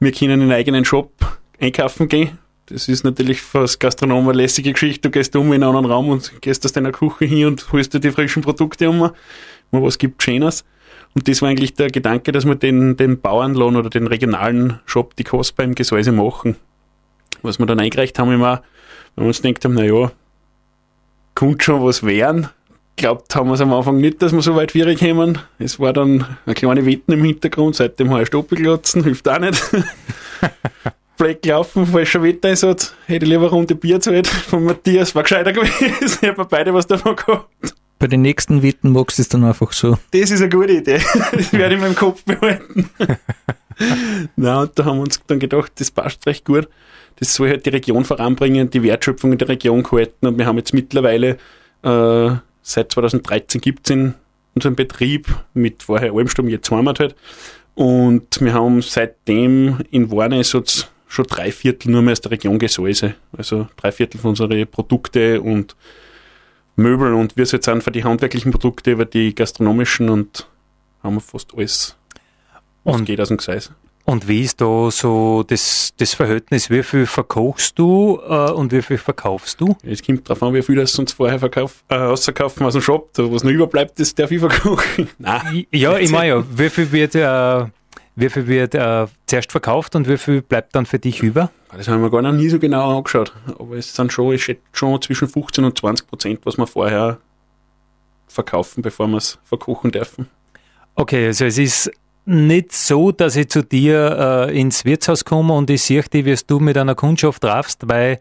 wir 0.00 0.12
können 0.12 0.34
in 0.34 0.42
einen 0.42 0.52
eigenen 0.52 0.84
Shop 0.84 1.12
einkaufen 1.58 2.08
gehen. 2.08 2.38
Das 2.66 2.88
ist 2.88 3.04
natürlich 3.04 3.42
für 3.42 3.66
Gastronom 3.78 4.28
eine 4.28 4.36
lässige 4.36 4.72
Geschichte. 4.72 5.08
Du 5.08 5.10
gehst 5.10 5.36
um 5.36 5.46
in 5.48 5.62
einen 5.62 5.64
anderen 5.64 5.86
Raum 5.86 6.08
und 6.08 6.40
gehst 6.40 6.64
aus 6.64 6.72
deiner 6.72 6.92
Küche 6.92 7.26
hin 7.26 7.46
und 7.46 7.72
holst 7.72 7.92
dir 7.92 8.00
die 8.00 8.10
frischen 8.10 8.42
Produkte 8.42 8.88
um. 8.88 8.98
Mal 8.98 9.12
was 9.70 9.98
gibt 9.98 10.22
Schönes. 10.22 10.64
Und 11.14 11.28
das 11.28 11.42
war 11.42 11.48
eigentlich 11.48 11.74
der 11.74 11.90
Gedanke, 11.90 12.32
dass 12.32 12.46
wir 12.46 12.54
den, 12.54 12.96
den 12.96 13.20
Bauernlohn 13.20 13.76
oder 13.76 13.90
den 13.90 14.06
regionalen 14.06 14.80
Shop, 14.86 15.14
die 15.16 15.24
Kost 15.24 15.56
beim 15.56 15.74
Gesäuse 15.74 16.12
machen. 16.12 16.56
Was 17.42 17.58
wir 17.58 17.66
dann 17.66 17.80
eingereicht 17.80 18.18
haben, 18.18 18.32
immer, 18.32 18.62
wenn 19.16 19.24
wir 19.24 19.28
uns 19.28 19.42
gedacht 19.42 19.64
haben, 19.64 19.74
naja, 19.74 20.12
könnte 21.34 21.64
schon 21.64 21.84
was 21.84 22.02
werden. 22.02 22.48
Glaubt 22.96 23.34
haben 23.34 23.48
wir 23.48 23.54
es 23.54 23.60
am 23.60 23.72
Anfang 23.72 23.96
nicht, 23.96 24.22
dass 24.22 24.32
wir 24.32 24.40
so 24.40 24.54
weit 24.54 24.70
schwierig 24.70 25.00
kommen. 25.00 25.38
Es 25.58 25.80
war 25.80 25.92
dann 25.92 26.24
eine 26.46 26.54
kleine 26.54 26.86
Wetten 26.86 27.12
im 27.12 27.24
Hintergrund, 27.24 27.74
seitdem 27.74 28.10
habe 28.10 28.22
ich 28.22 28.28
Stoppelglotzen, 28.28 29.02
hilft 29.02 29.28
auch 29.28 29.40
nicht. 29.40 29.60
Fleck 31.16 31.46
laufen, 31.46 31.86
falscher 31.86 32.22
Wetteinsatz, 32.22 32.94
hätte 33.06 33.24
ich 33.24 33.30
lieber 33.30 33.42
eine 33.42 33.50
Runde 33.50 33.74
Bier 33.74 34.00
zahlt 34.00 34.26
von 34.26 34.64
Matthias, 34.64 35.14
war 35.14 35.22
gescheiter 35.22 35.52
gewesen, 35.52 36.18
ich 36.22 36.28
habe 36.28 36.44
beide 36.44 36.74
was 36.74 36.86
davon 36.86 37.14
gehabt. 37.14 37.74
Bei 38.00 38.08
den 38.08 38.22
nächsten 38.22 38.62
Wetten 38.62 38.92
magst 38.92 39.18
du 39.18 39.22
es 39.22 39.28
dann 39.28 39.44
einfach 39.44 39.72
so. 39.72 39.96
Das 40.10 40.30
ist 40.30 40.40
eine 40.40 40.50
gute 40.50 40.72
Idee, 40.72 41.00
das 41.32 41.52
werde 41.52 41.74
ich 41.74 41.80
in 41.80 41.80
meinem 41.80 41.94
Kopf 41.94 42.24
behalten. 42.24 42.90
Na, 44.36 44.62
und 44.62 44.78
da 44.78 44.84
haben 44.84 44.98
wir 44.98 45.02
uns 45.02 45.20
dann 45.26 45.38
gedacht, 45.38 45.72
das 45.76 45.90
passt 45.90 46.26
recht 46.26 46.44
gut. 46.44 46.68
Das 47.16 47.34
soll 47.34 47.48
halt 47.48 47.66
die 47.66 47.70
Region 47.70 48.04
voranbringen, 48.04 48.70
die 48.70 48.82
Wertschöpfung 48.82 49.32
in 49.32 49.38
der 49.38 49.48
Region 49.48 49.88
halten 49.90 50.26
und 50.26 50.38
wir 50.38 50.46
haben 50.46 50.58
jetzt 50.58 50.74
mittlerweile 50.74 51.38
äh, 51.82 52.30
seit 52.62 52.92
2013 52.92 53.60
gibt 53.60 53.88
es 53.88 53.94
in 53.94 54.14
unserem 54.54 54.74
Betrieb 54.74 55.26
mit 55.52 55.82
vorher 55.82 56.12
Almsturm, 56.12 56.48
jetzt 56.48 56.70
Heimat 56.70 56.98
halt. 57.00 57.14
Und 57.74 58.40
wir 58.40 58.54
haben 58.54 58.82
seitdem 58.82 59.80
in 59.90 60.10
Warnes 60.10 60.50
so 60.50 60.62
schon 61.06 61.26
drei 61.26 61.52
Viertel 61.52 61.90
nur 61.90 62.02
mehr 62.02 62.12
aus 62.12 62.20
der 62.20 62.32
Region 62.32 62.58
Gesäuse. 62.58 63.14
Also 63.36 63.68
drei 63.76 63.92
Viertel 63.92 64.18
von 64.18 64.30
unseren 64.30 64.66
Produkte 64.66 65.40
und 65.40 65.76
Möbel 66.76 67.14
und 67.14 67.36
wir 67.36 67.46
sind 67.46 67.64
für 67.64 67.90
die 67.92 68.02
handwerklichen 68.02 68.50
Produkte 68.50 68.92
über 68.92 69.04
die 69.04 69.34
gastronomischen 69.34 70.08
und 70.08 70.48
haben 71.02 71.20
fast 71.20 71.54
alles, 71.56 71.96
was 72.84 72.96
Und- 72.96 73.04
geht 73.06 73.20
aus 73.20 73.28
dem 73.28 73.36
Gseis. 73.38 73.70
Und 74.06 74.28
wie 74.28 74.42
ist 74.42 74.60
da 74.60 74.90
so 74.90 75.42
das, 75.46 75.94
das 75.96 76.12
Verhältnis? 76.12 76.68
Wie 76.68 76.82
viel 76.82 77.06
verkochst 77.06 77.78
du 77.78 78.20
äh, 78.28 78.50
und 78.50 78.70
wie 78.70 78.82
viel 78.82 78.98
verkaufst 78.98 79.58
du? 79.58 79.76
Es 79.82 80.02
kommt 80.02 80.28
darauf 80.28 80.42
an, 80.42 80.52
wie 80.52 80.60
viel 80.60 80.74
das 80.76 80.98
uns 80.98 81.14
vorher 81.14 81.38
verkauf, 81.38 81.82
äh, 81.88 81.94
auskaufen 81.94 82.66
aus 82.66 82.74
dem 82.74 82.82
Shop. 82.82 83.14
Da, 83.14 83.32
was 83.32 83.44
noch 83.44 83.50
überbleibt, 83.50 83.98
das 83.98 84.14
darf 84.14 84.30
ich 84.30 84.40
verkochen. 84.40 85.08
Nein, 85.18 85.64
Ja, 85.72 85.96
ich 85.96 86.10
meine 86.10 86.28
ja, 86.28 86.44
wie 86.54 86.68
viel 86.68 86.92
wird, 86.92 87.14
äh, 87.14 87.64
wie 88.14 88.28
viel 88.28 88.46
wird 88.46 88.74
äh, 88.74 89.06
zuerst 89.24 89.50
verkauft 89.50 89.96
und 89.96 90.06
wie 90.06 90.18
viel 90.18 90.42
bleibt 90.42 90.74
dann 90.74 90.84
für 90.84 90.98
dich 90.98 91.22
über? 91.22 91.50
das 91.74 91.88
haben 91.88 92.02
wir 92.02 92.10
gar 92.10 92.20
noch 92.22 92.32
nie 92.32 92.50
so 92.50 92.58
genau 92.58 92.98
angeschaut. 92.98 93.32
Aber 93.58 93.74
es 93.76 93.94
sind 93.94 94.12
schon, 94.12 94.34
ich 94.34 94.44
schätze 94.44 94.60
schon 94.74 95.00
zwischen 95.00 95.28
15 95.28 95.64
und 95.64 95.78
20 95.78 96.06
Prozent, 96.06 96.40
was 96.44 96.58
wir 96.58 96.66
vorher 96.66 97.16
verkaufen, 98.28 98.82
bevor 98.82 99.06
wir 99.08 99.16
es 99.16 99.38
verkochen 99.44 99.90
dürfen. 99.90 100.28
Okay, 100.94 101.26
also 101.26 101.46
es 101.46 101.58
ist 101.58 101.90
nicht 102.26 102.72
so, 102.72 103.12
dass 103.12 103.36
ich 103.36 103.48
zu 103.50 103.62
dir 103.62 104.48
äh, 104.48 104.58
ins 104.58 104.84
Wirtshaus 104.84 105.24
komme 105.24 105.52
und 105.52 105.68
ich 105.68 105.82
sehe 105.82 106.02
dich, 106.02 106.24
wie 106.24 106.36
du 106.46 106.58
mit 106.58 106.76
einer 106.78 106.94
Kundschaft 106.94 107.44
raffst, 107.44 107.82
weil 107.86 108.18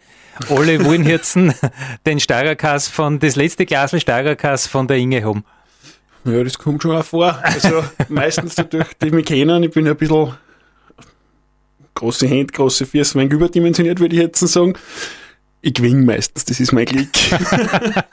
alle 0.50 0.84
wollen 0.84 1.06
jetzt 1.06 1.38
den 2.06 2.20
Steirerkass 2.20 2.88
von, 2.88 3.20
das 3.20 3.36
letzte 3.36 3.66
Glasl 3.66 4.00
Steirerkass 4.00 4.68
von 4.68 4.88
der 4.88 4.98
Inge 4.98 5.24
haben. 5.24 5.46
Ja, 6.26 6.44
das 6.44 6.58
kommt 6.58 6.84
schon 6.84 6.96
auch 6.96 7.06
vor. 7.06 7.39
Also 7.44 7.84
meistens 8.10 8.56
dadurch, 8.56 8.94
die 9.02 9.12
mich 9.12 9.26
kennen, 9.26 9.63
ich 9.63 9.72
bin 9.72 9.88
ein 9.88 9.96
bisschen 9.96 10.34
große 11.96 12.28
Hände, 12.28 12.54
große 12.54 12.86
Füße, 12.86 13.18
ein 13.18 13.22
wenig 13.22 13.34
überdimensioniert, 13.34 14.00
würde 14.00 14.16
ich 14.16 14.22
jetzt 14.22 14.39
sagen. 14.39 14.74
Ich 15.62 15.74
gewinne 15.74 16.04
meistens, 16.04 16.46
das 16.46 16.60
ist 16.60 16.74
mein 16.74 16.86
Glück. 16.86 17.10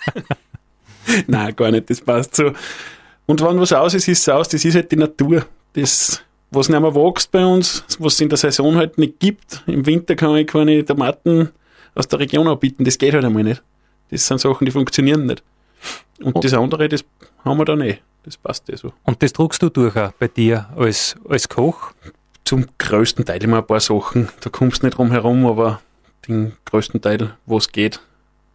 Nein, 1.26 1.56
gar 1.56 1.70
nicht, 1.70 1.90
das 1.90 2.00
passt 2.00 2.36
so. 2.36 2.52
Und 3.26 3.40
wenn 3.42 3.60
was 3.60 3.72
aus 3.72 3.94
ist, 3.94 4.08
ist 4.08 4.20
es 4.20 4.28
aus, 4.28 4.48
das 4.48 4.64
ist 4.64 4.74
halt 4.74 4.90
die 4.92 4.96
Natur. 4.96 5.46
Das, 5.74 6.22
was 6.50 6.68
nicht 6.68 6.80
mehr 6.80 6.94
wächst 6.94 7.30
bei 7.30 7.44
uns, 7.44 7.84
was 7.98 8.14
es 8.14 8.20
in 8.20 8.28
der 8.28 8.38
Saison 8.38 8.76
halt 8.76 8.98
nicht 8.98 9.20
gibt. 9.20 9.62
Im 9.66 9.86
Winter 9.86 10.16
kann 10.16 10.36
ich 10.36 10.46
keine 10.46 10.84
Tomaten 10.84 11.50
aus 11.94 12.08
der 12.08 12.18
Region 12.20 12.48
anbieten, 12.48 12.84
das 12.84 12.98
geht 12.98 13.14
halt 13.14 13.24
einmal 13.24 13.42
nicht. 13.44 13.62
Das 14.10 14.26
sind 14.26 14.40
Sachen, 14.40 14.64
die 14.64 14.70
funktionieren 14.72 15.26
nicht. 15.26 15.42
Und 16.20 16.36
Oh. 16.36 16.40
das 16.40 16.52
andere, 16.54 16.88
das 16.88 17.04
haben 17.44 17.58
wir 17.58 17.64
dann 17.64 17.80
eh. 17.80 17.98
Das 18.24 18.36
passt 18.36 18.68
eh 18.68 18.76
so. 18.76 18.92
Und 19.04 19.22
das 19.22 19.32
druckst 19.32 19.62
du 19.62 19.70
durch 19.70 19.96
auch 19.96 20.12
bei 20.12 20.28
dir 20.28 20.68
als, 20.76 21.16
als 21.28 21.48
Koch. 21.48 21.92
Zum 22.44 22.66
größten 22.78 23.24
Teil 23.24 23.42
immer 23.42 23.58
ein 23.58 23.66
paar 23.66 23.80
Sachen. 23.80 24.28
Da 24.40 24.50
kommst 24.50 24.82
du 24.82 24.86
nicht 24.86 24.98
drum 24.98 25.10
herum, 25.10 25.46
aber 25.46 25.80
den 26.28 26.52
größten 26.66 27.00
Teil, 27.00 27.34
wo 27.46 27.56
es 27.58 27.70
geht. 27.72 28.00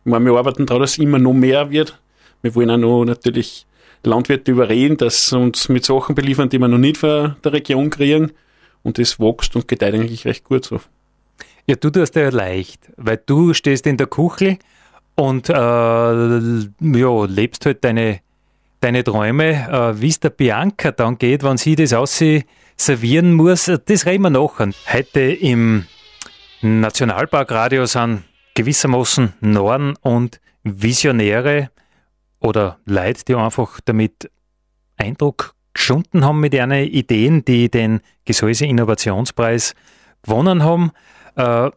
Ich 0.03 0.11
meine, 0.11 0.25
wir 0.25 0.37
arbeiten 0.37 0.65
daran, 0.65 0.81
dass 0.81 0.91
es 0.91 0.97
immer 0.99 1.17
noch 1.17 1.33
mehr 1.33 1.71
wird. 1.71 1.99
Wir 2.41 2.53
wollen 2.53 2.69
auch 2.69 2.77
noch 2.77 3.05
natürlich 3.05 3.64
Landwirte 4.05 4.51
überreden, 4.51 4.97
dass 4.97 5.27
sie 5.27 5.37
uns 5.37 5.69
mit 5.69 5.85
Sachen 5.85 6.15
beliefern, 6.15 6.49
die 6.49 6.59
wir 6.59 6.67
noch 6.67 6.77
nicht 6.77 6.97
von 6.97 7.35
der 7.43 7.53
Region 7.53 7.89
kriegen. 7.89 8.31
Und 8.83 8.97
das 8.97 9.19
wächst 9.19 9.55
und 9.55 9.67
gedeiht 9.67 9.93
eigentlich 9.93 10.25
recht 10.25 10.43
gut 10.43 10.65
so. 10.65 10.79
Ja, 11.65 11.75
du 11.75 11.89
tust 11.89 12.15
ja 12.15 12.29
leicht, 12.29 12.91
weil 12.97 13.19
du 13.25 13.53
stehst 13.53 13.87
in 13.87 13.97
der 13.97 14.07
Küche 14.07 14.59
und 15.15 15.49
äh, 15.49 15.53
ja, 15.53 17.25
lebst 17.25 17.65
halt 17.65 17.83
deine, 17.83 18.19
deine 18.81 19.03
Träume. 19.03 19.67
Äh, 19.69 19.99
Wie 19.99 20.09
es 20.09 20.19
der 20.19 20.29
Bianca 20.29 20.91
dann 20.91 21.17
geht, 21.17 21.43
wenn 21.43 21.57
sie 21.57 21.75
das 21.75 21.93
aussehen 21.93 22.43
servieren 22.77 23.33
muss, 23.33 23.71
das 23.85 24.05
reden 24.05 24.23
wir 24.23 24.29
nachher. 24.29 24.71
Heute 24.91 25.21
im 25.21 25.85
Nationalparkradio 26.61 27.85
sind 27.85 28.23
gewissermaßen 28.53 29.33
Norden 29.41 29.95
und 30.01 30.39
Visionäre 30.63 31.69
oder 32.39 32.77
Leute, 32.85 33.23
die 33.25 33.35
einfach 33.35 33.79
damit 33.85 34.29
Eindruck 34.97 35.55
geschunden 35.73 36.25
haben 36.25 36.39
mit 36.39 36.53
ihren 36.53 36.71
Ideen, 36.71 37.43
die 37.45 37.69
den 37.69 38.01
Gesäuse 38.23 38.65
Innovationspreis 38.65 39.75
gewonnen 40.23 40.63
haben. 40.63 40.91
Äh, 41.35 41.69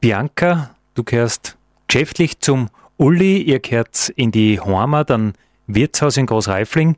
Bianca, 0.00 0.74
du 0.94 1.04
gehörst 1.04 1.56
geschäftlich 1.86 2.40
zum 2.40 2.68
Uli, 2.96 3.42
ihr 3.42 3.60
gehört 3.60 4.10
in 4.16 4.32
die 4.32 4.60
Heimat, 4.60 5.10
ein 5.10 5.34
Wirtshaus 5.66 6.16
in 6.16 6.26
Großreifling. 6.26 6.96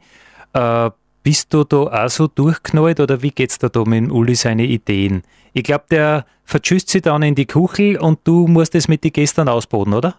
Äh, 0.52 0.90
bist 1.22 1.54
du 1.54 1.64
da 1.64 2.04
auch 2.04 2.10
so 2.10 2.26
durchknallt 2.26 3.00
oder 3.00 3.22
wie 3.22 3.30
geht's 3.30 3.58
da, 3.58 3.68
da 3.68 3.80
mit 3.80 4.04
dem 4.04 4.12
Uli 4.12 4.34
seine 4.34 4.64
Ideen? 4.64 5.22
Ich 5.54 5.64
glaube, 5.64 5.84
der 5.90 6.26
vertschüsst 6.44 6.90
sie 6.90 7.00
dann 7.00 7.22
in 7.22 7.34
die 7.34 7.46
Kuchel 7.46 7.96
und 7.96 8.20
du 8.24 8.46
musst 8.46 8.74
es 8.74 8.88
mit 8.88 9.04
den 9.04 9.12
Gästen 9.12 9.48
ausbaden, 9.48 9.94
oder? 9.94 10.16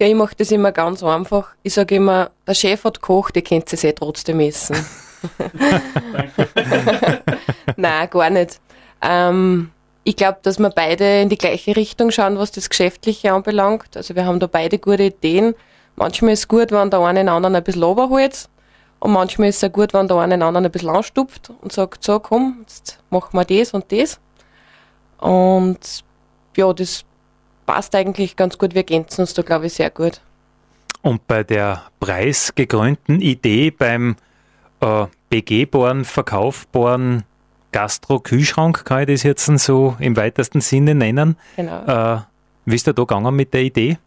Ja, 0.00 0.06
ich 0.06 0.14
mache 0.14 0.36
das 0.36 0.52
immer 0.52 0.70
ganz 0.70 1.02
einfach. 1.02 1.48
Ich 1.64 1.74
sage 1.74 1.96
immer, 1.96 2.30
der 2.46 2.54
Chef 2.54 2.84
hat 2.84 3.00
gekocht, 3.00 3.34
ihr 3.34 3.42
könnt 3.42 3.72
es 3.72 3.82
eh 3.82 3.92
trotzdem 3.92 4.38
essen. 4.38 4.76
Nein, 7.76 8.10
gar 8.10 8.30
nicht. 8.30 8.60
Ähm, 9.02 9.72
ich 10.04 10.14
glaube, 10.14 10.38
dass 10.42 10.60
wir 10.60 10.70
beide 10.70 11.22
in 11.22 11.28
die 11.28 11.36
gleiche 11.36 11.74
Richtung 11.74 12.12
schauen, 12.12 12.38
was 12.38 12.52
das 12.52 12.70
Geschäftliche 12.70 13.32
anbelangt. 13.32 13.96
Also 13.96 14.14
wir 14.14 14.24
haben 14.24 14.38
da 14.38 14.46
beide 14.46 14.78
gute 14.78 15.02
Ideen. 15.02 15.54
Manchmal 15.96 16.32
ist 16.32 16.40
es 16.40 16.48
gut, 16.48 16.70
wenn 16.70 16.90
der 16.90 17.00
eine 17.00 17.20
den 17.20 17.28
anderen 17.28 17.56
ein 17.56 17.64
bisschen 17.64 17.82
runterholt. 17.82 18.48
Und 19.00 19.12
manchmal 19.12 19.48
ist 19.48 19.56
es 19.62 19.68
auch 19.68 19.72
gut, 19.72 19.94
wenn 19.94 20.06
der 20.06 20.18
eine 20.18 20.34
den 20.34 20.42
anderen 20.42 20.66
ein 20.66 20.72
bisschen 20.72 20.90
anstupft 20.90 21.50
und 21.60 21.72
sagt, 21.72 22.04
so 22.04 22.20
komm, 22.20 22.58
jetzt 22.60 23.00
machen 23.10 23.36
wir 23.36 23.44
das 23.44 23.74
und 23.74 23.90
das. 23.90 24.20
Und 25.18 26.04
ja, 26.56 26.72
das 26.72 27.04
passt 27.68 27.94
eigentlich 27.94 28.34
ganz 28.34 28.56
gut. 28.56 28.74
Wir 28.74 28.80
ergänzen 28.80 29.20
uns 29.20 29.34
da, 29.34 29.42
glaube 29.42 29.66
ich, 29.66 29.74
sehr 29.74 29.90
gut. 29.90 30.22
Und 31.02 31.26
bei 31.26 31.44
der 31.44 31.82
preisgekrönten 32.00 33.20
Idee 33.20 33.70
beim 33.70 34.16
äh, 34.80 35.06
begehbaren, 35.28 36.06
verkaufbaren 36.06 37.24
Gastro-Kühlschrank, 37.72 38.86
kann 38.86 39.02
ich 39.02 39.08
das 39.08 39.22
jetzt 39.22 39.44
so 39.58 39.96
im 39.98 40.16
weitesten 40.16 40.62
Sinne 40.62 40.94
nennen. 40.94 41.36
Genau. 41.56 41.84
Äh, 41.84 42.20
wie 42.64 42.74
ist 42.74 42.86
da 42.86 42.92
gegangen 42.92 43.36
mit 43.36 43.52
der 43.52 43.62
Idee? 43.62 43.98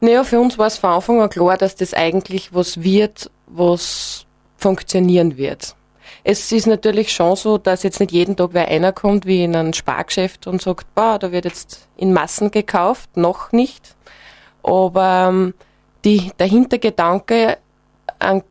Naja, 0.00 0.24
für 0.24 0.40
uns 0.40 0.56
war 0.56 0.68
es 0.68 0.78
von 0.78 0.90
Anfang 0.90 1.20
an 1.20 1.28
klar, 1.28 1.58
dass 1.58 1.76
das 1.76 1.92
eigentlich 1.92 2.54
was 2.54 2.82
wird, 2.82 3.30
was 3.46 4.24
funktionieren 4.56 5.36
wird. 5.36 5.76
Es 6.24 6.52
ist 6.52 6.66
natürlich 6.66 7.12
schon 7.12 7.36
so, 7.36 7.58
dass 7.58 7.82
jetzt 7.82 8.00
nicht 8.00 8.12
jeden 8.12 8.36
Tag 8.36 8.50
wer 8.52 8.68
einer 8.68 8.92
kommt 8.92 9.26
wie 9.26 9.44
in 9.44 9.54
ein 9.56 9.72
Spargeschäft 9.72 10.46
und 10.46 10.62
sagt, 10.62 10.94
boah, 10.94 11.18
da 11.18 11.32
wird 11.32 11.44
jetzt 11.44 11.88
in 11.96 12.12
Massen 12.12 12.50
gekauft, 12.50 13.16
noch 13.16 13.52
nicht. 13.52 13.96
Aber 14.62 15.28
ähm, 15.30 15.54
die, 16.04 16.32
der 16.38 16.46
Hintergedanke, 16.46 17.58
einen 18.18 18.42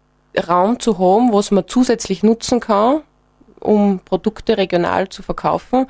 Raum 0.47 0.79
zu 0.79 0.97
haben, 0.97 1.33
was 1.33 1.51
man 1.51 1.67
zusätzlich 1.67 2.23
nutzen 2.23 2.59
kann, 2.59 3.01
um 3.59 3.99
Produkte 3.99 4.57
regional 4.57 5.09
zu 5.09 5.23
verkaufen, 5.23 5.87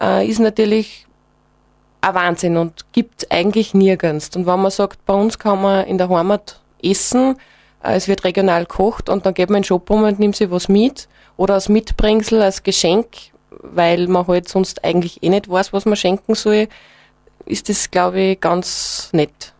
äh, 0.00 0.26
ist 0.26 0.40
natürlich 0.40 1.06
ein 2.00 2.14
Wahnsinn 2.14 2.56
und 2.56 2.92
gibt 2.92 3.30
eigentlich 3.30 3.74
nirgends. 3.74 4.34
Und 4.36 4.46
wenn 4.46 4.60
man 4.60 4.70
sagt, 4.70 5.04
bei 5.06 5.14
uns 5.14 5.38
kann 5.38 5.62
man 5.62 5.86
in 5.86 5.98
der 5.98 6.08
Heimat 6.08 6.60
essen, 6.82 7.36
es 7.92 8.08
wird 8.08 8.24
regional 8.24 8.64
gekocht 8.64 9.08
und 9.08 9.26
dann 9.26 9.34
geht 9.34 9.50
man 9.50 9.58
in 9.58 9.62
den 9.62 9.66
Shop 9.66 9.90
um 9.90 10.04
und 10.04 10.18
nimmt 10.18 10.36
sich 10.36 10.50
was 10.50 10.68
mit 10.68 11.08
oder 11.36 11.54
als 11.54 11.68
Mitbringsel, 11.68 12.42
als 12.42 12.62
Geschenk, 12.62 13.06
weil 13.50 14.06
man 14.08 14.26
halt 14.26 14.48
sonst 14.48 14.84
eigentlich 14.84 15.22
eh 15.22 15.28
nicht 15.28 15.48
weiß, 15.48 15.72
was 15.72 15.84
man 15.84 15.96
schenken 15.96 16.34
soll, 16.34 16.68
ist 17.46 17.68
das, 17.68 17.90
glaube 17.90 18.20
ich, 18.20 18.40
ganz 18.40 19.10
nett. 19.12 19.52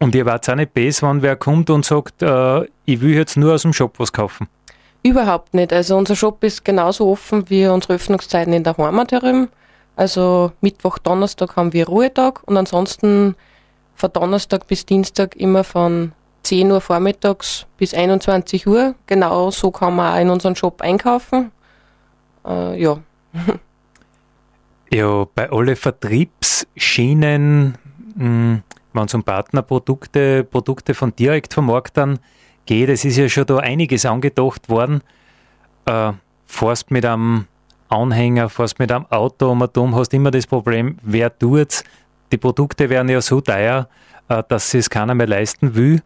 Und 0.00 0.14
ihr 0.14 0.24
wart 0.26 0.48
auch 0.48 0.54
nicht 0.54 0.72
besser, 0.72 1.08
wenn 1.08 1.22
wer 1.22 1.36
kommt 1.36 1.70
und 1.70 1.84
sagt, 1.84 2.22
äh, 2.22 2.64
ich 2.86 3.00
will 3.00 3.14
jetzt 3.14 3.36
nur 3.36 3.54
aus 3.54 3.62
dem 3.62 3.72
Shop 3.72 3.98
was 3.98 4.12
kaufen? 4.12 4.48
Überhaupt 5.02 5.54
nicht. 5.54 5.72
Also 5.72 5.96
unser 5.96 6.16
Shop 6.16 6.42
ist 6.42 6.64
genauso 6.64 7.10
offen 7.10 7.48
wie 7.48 7.66
unsere 7.66 7.94
Öffnungszeiten 7.94 8.52
in 8.52 8.64
der 8.64 8.76
Heimat 8.76 9.12
herum. 9.12 9.48
Also 9.96 10.52
Mittwoch, 10.62 10.98
Donnerstag 10.98 11.56
haben 11.56 11.72
wir 11.72 11.86
Ruhetag 11.86 12.42
und 12.46 12.56
ansonsten 12.56 13.36
von 13.94 14.12
Donnerstag 14.12 14.66
bis 14.66 14.86
Dienstag 14.86 15.36
immer 15.36 15.64
von 15.64 16.12
10 16.42 16.70
Uhr 16.70 16.80
vormittags 16.80 17.66
bis 17.76 17.94
21 17.94 18.66
Uhr. 18.66 18.94
Genau 19.06 19.50
so 19.50 19.70
kann 19.70 19.96
man 19.96 20.14
auch 20.14 20.20
in 20.20 20.30
unserem 20.30 20.56
Shop 20.56 20.80
einkaufen. 20.80 21.52
Äh, 22.46 22.80
ja. 22.80 22.98
ja, 24.92 25.26
bei 25.34 25.50
alle 25.50 25.76
Vertriebsschienen, 25.76 27.76
hm, 28.16 28.62
wenn 28.92 29.04
es 29.04 29.14
um 29.14 29.22
Partnerprodukte, 29.22 30.44
Produkte 30.44 30.94
von 30.94 31.14
direkt 31.14 31.54
vermarktern 31.54 32.18
geht, 32.66 32.88
es 32.88 33.04
ist 33.04 33.16
ja 33.16 33.28
schon 33.28 33.46
da 33.46 33.58
einiges 33.58 34.06
angedacht 34.06 34.68
worden. 34.68 35.02
Äh, 35.86 36.12
fährst 36.46 36.90
mit 36.90 37.04
einem 37.04 37.46
Anhänger, 37.88 38.48
fährst 38.48 38.78
mit 38.78 38.92
einem 38.92 39.06
Auto 39.06 39.50
um 39.50 39.66
dumm, 39.72 39.94
hast 39.94 40.14
immer 40.14 40.30
das 40.30 40.46
Problem, 40.46 40.96
wer 41.02 41.36
tut's? 41.36 41.84
Die 42.32 42.38
Produkte 42.38 42.90
werden 42.90 43.08
ja 43.08 43.20
so 43.20 43.40
teuer, 43.40 43.88
äh, 44.28 44.42
dass 44.48 44.74
es 44.74 44.90
keiner 44.90 45.14
mehr 45.14 45.26
leisten 45.26 45.74
will. 45.74 46.02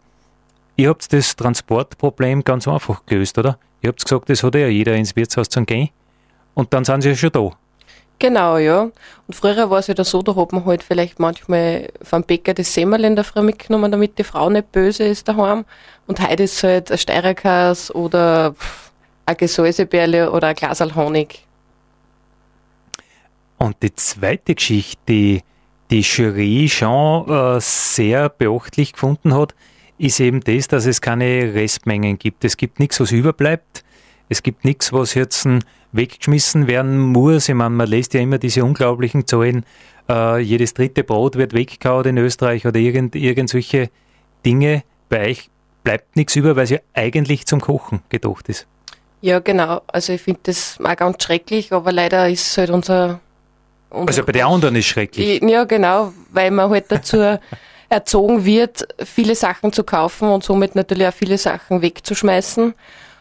Ihr 0.77 0.89
habt 0.89 1.13
das 1.13 1.37
Transportproblem 1.37 2.43
ganz 2.43 2.67
einfach 2.67 3.07
gelöst, 3.07 3.39
oder? 3.39 3.59
Ihr 3.83 3.89
habt 3.89 4.03
gesagt, 4.03 4.29
das 4.29 4.43
hat 4.43 4.55
ja 4.55 4.67
jeder 4.67 4.95
ins 4.95 5.15
Wirtshaus 5.15 5.49
zu 5.49 5.63
gehen. 5.65 5.91
Und 6.55 6.73
dann 6.73 6.85
sind 6.85 7.03
sie 7.03 7.11
ja 7.11 7.15
schon 7.15 7.31
da. 7.33 7.51
Genau, 8.19 8.59
ja. 8.59 8.83
Und 8.83 9.35
früher 9.35 9.69
war 9.71 9.81
es 9.81 9.89
ja 9.89 10.05
so, 10.05 10.23
da 10.23 10.35
hat 10.37 10.53
man 10.53 10.65
halt 10.65 10.83
vielleicht 10.83 11.19
manchmal 11.19 11.89
vom 12.03 12.23
Bäcker 12.23 12.55
das 12.55 12.73
Semmel 12.73 13.05
in 13.05 13.17
der 13.17 13.25
Früh 13.25 13.43
mitgenommen, 13.43 13.91
damit 13.91 14.19
die 14.19 14.25
Frau 14.25 14.49
nicht 14.51 14.73
böse 14.73 15.05
ist 15.05 15.29
daheim. 15.29 15.65
Und 16.07 16.21
heute 16.21 16.45
ist 16.45 16.57
es 16.57 16.63
halt 16.63 16.93
ein 16.93 16.99
Steirerkas 16.99 17.95
oder 17.95 18.55
ein 19.27 19.37
Gesäuseberle 19.37 20.31
oder 20.31 20.49
ein 20.49 20.55
Glas 20.55 20.81
Honig. 20.81 21.45
Und 23.59 23.77
die 23.83 23.95
zweite 23.95 24.55
Geschichte, 24.55 25.01
die 25.09 25.43
die 25.91 26.01
Jury 26.01 26.69
schon 26.69 27.29
äh, 27.29 27.61
sehr 27.61 28.29
beachtlich 28.29 28.95
gefunden 28.95 29.35
hat, 29.35 29.55
ist 29.99 30.21
eben 30.21 30.41
das, 30.41 30.69
dass 30.69 30.87
es 30.87 31.01
keine 31.01 31.55
Restmengen 31.55 32.19
gibt. 32.19 32.45
Es 32.45 32.57
gibt 32.57 32.81
nichts, 32.81 33.01
was 33.01 33.13
überbleibt. 33.13 33.85
Es 34.29 34.43
gibt 34.43 34.65
nichts, 34.65 34.93
was 34.93 35.15
jetzt 35.15 35.47
weggeschmissen 35.93 36.67
werden 36.67 36.99
muss. 36.99 37.49
Ich 37.49 37.55
meine, 37.55 37.71
man 37.71 37.89
lässt 37.89 38.15
ja 38.15 38.21
immer 38.21 38.39
diese 38.39 38.65
unglaublichen 38.65 39.27
Zahlen, 39.27 39.65
äh, 40.09 40.39
jedes 40.41 40.75
dritte 40.75 41.05
Brot 41.05 41.37
wird 41.37 41.55
weggekaut 41.55 42.07
in 42.07 42.19
Österreich 42.19 42.67
oder 42.67 42.79
irgend, 42.79 43.15
irgend 43.15 43.49
solche 43.49 43.91
Dinge. 44.45 44.83
Bei 45.09 45.29
euch 45.29 45.51
bleibt 45.83 46.17
nichts 46.17 46.37
über, 46.37 46.57
weil 46.57 46.65
es 46.65 46.71
ja 46.71 46.79
eigentlich 46.95 47.47
zum 47.47 47.61
Kochen 47.61 48.03
gedacht 48.09 48.49
ist. 48.49 48.67
Ja, 49.21 49.39
genau. 49.39 49.83
Also 49.87 50.13
ich 50.13 50.23
finde 50.23 50.41
das 50.45 50.79
auch 50.83 50.97
ganz 50.97 51.23
schrecklich, 51.23 51.73
aber 51.73 51.93
leider 51.93 52.29
ist 52.29 52.47
es 52.47 52.59
halt 52.59 52.71
unser, 52.71 53.21
unser 53.89 54.09
Also 54.09 54.25
bei 54.25 54.33
den 54.33 54.45
anderen 54.45 54.77
ist 54.77 54.87
es 54.87 54.91
schrecklich. 54.91 55.41
Ja, 55.43 55.65
genau, 55.65 56.13
weil 56.33 56.51
man 56.51 56.71
halt 56.71 56.87
dazu 56.91 57.17
erzogen 57.95 58.45
wird, 58.45 58.87
viele 59.05 59.35
Sachen 59.35 59.73
zu 59.73 59.85
kaufen 59.85 60.29
und 60.29 60.45
somit 60.45 60.75
natürlich 60.75 61.07
auch 61.07 61.15
viele 61.15 61.39
Sachen 61.39 61.81
wegzuschmeißen. 61.81 62.75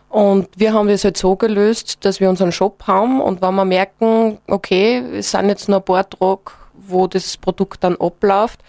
Und 0.09 0.49
wir 0.55 0.73
haben 0.73 0.89
das 0.89 1.03
halt 1.03 1.17
so 1.17 1.35
gelöst, 1.35 2.05
dass 2.05 2.19
wir 2.19 2.29
unseren 2.29 2.51
Shop 2.51 2.83
haben 2.85 3.21
und 3.21 3.41
wenn 3.41 3.55
wir 3.55 3.65
merken, 3.65 4.37
okay, 4.47 5.03
es 5.17 5.31
sind 5.31 5.49
jetzt 5.49 5.69
nur 5.69 5.79
ein 5.79 5.85
paar 5.85 6.07
Tage, 6.07 6.51
wo 6.73 7.07
das 7.07 7.37
Produkt 7.37 7.83
dann 7.83 7.95
abläuft, 7.95 8.59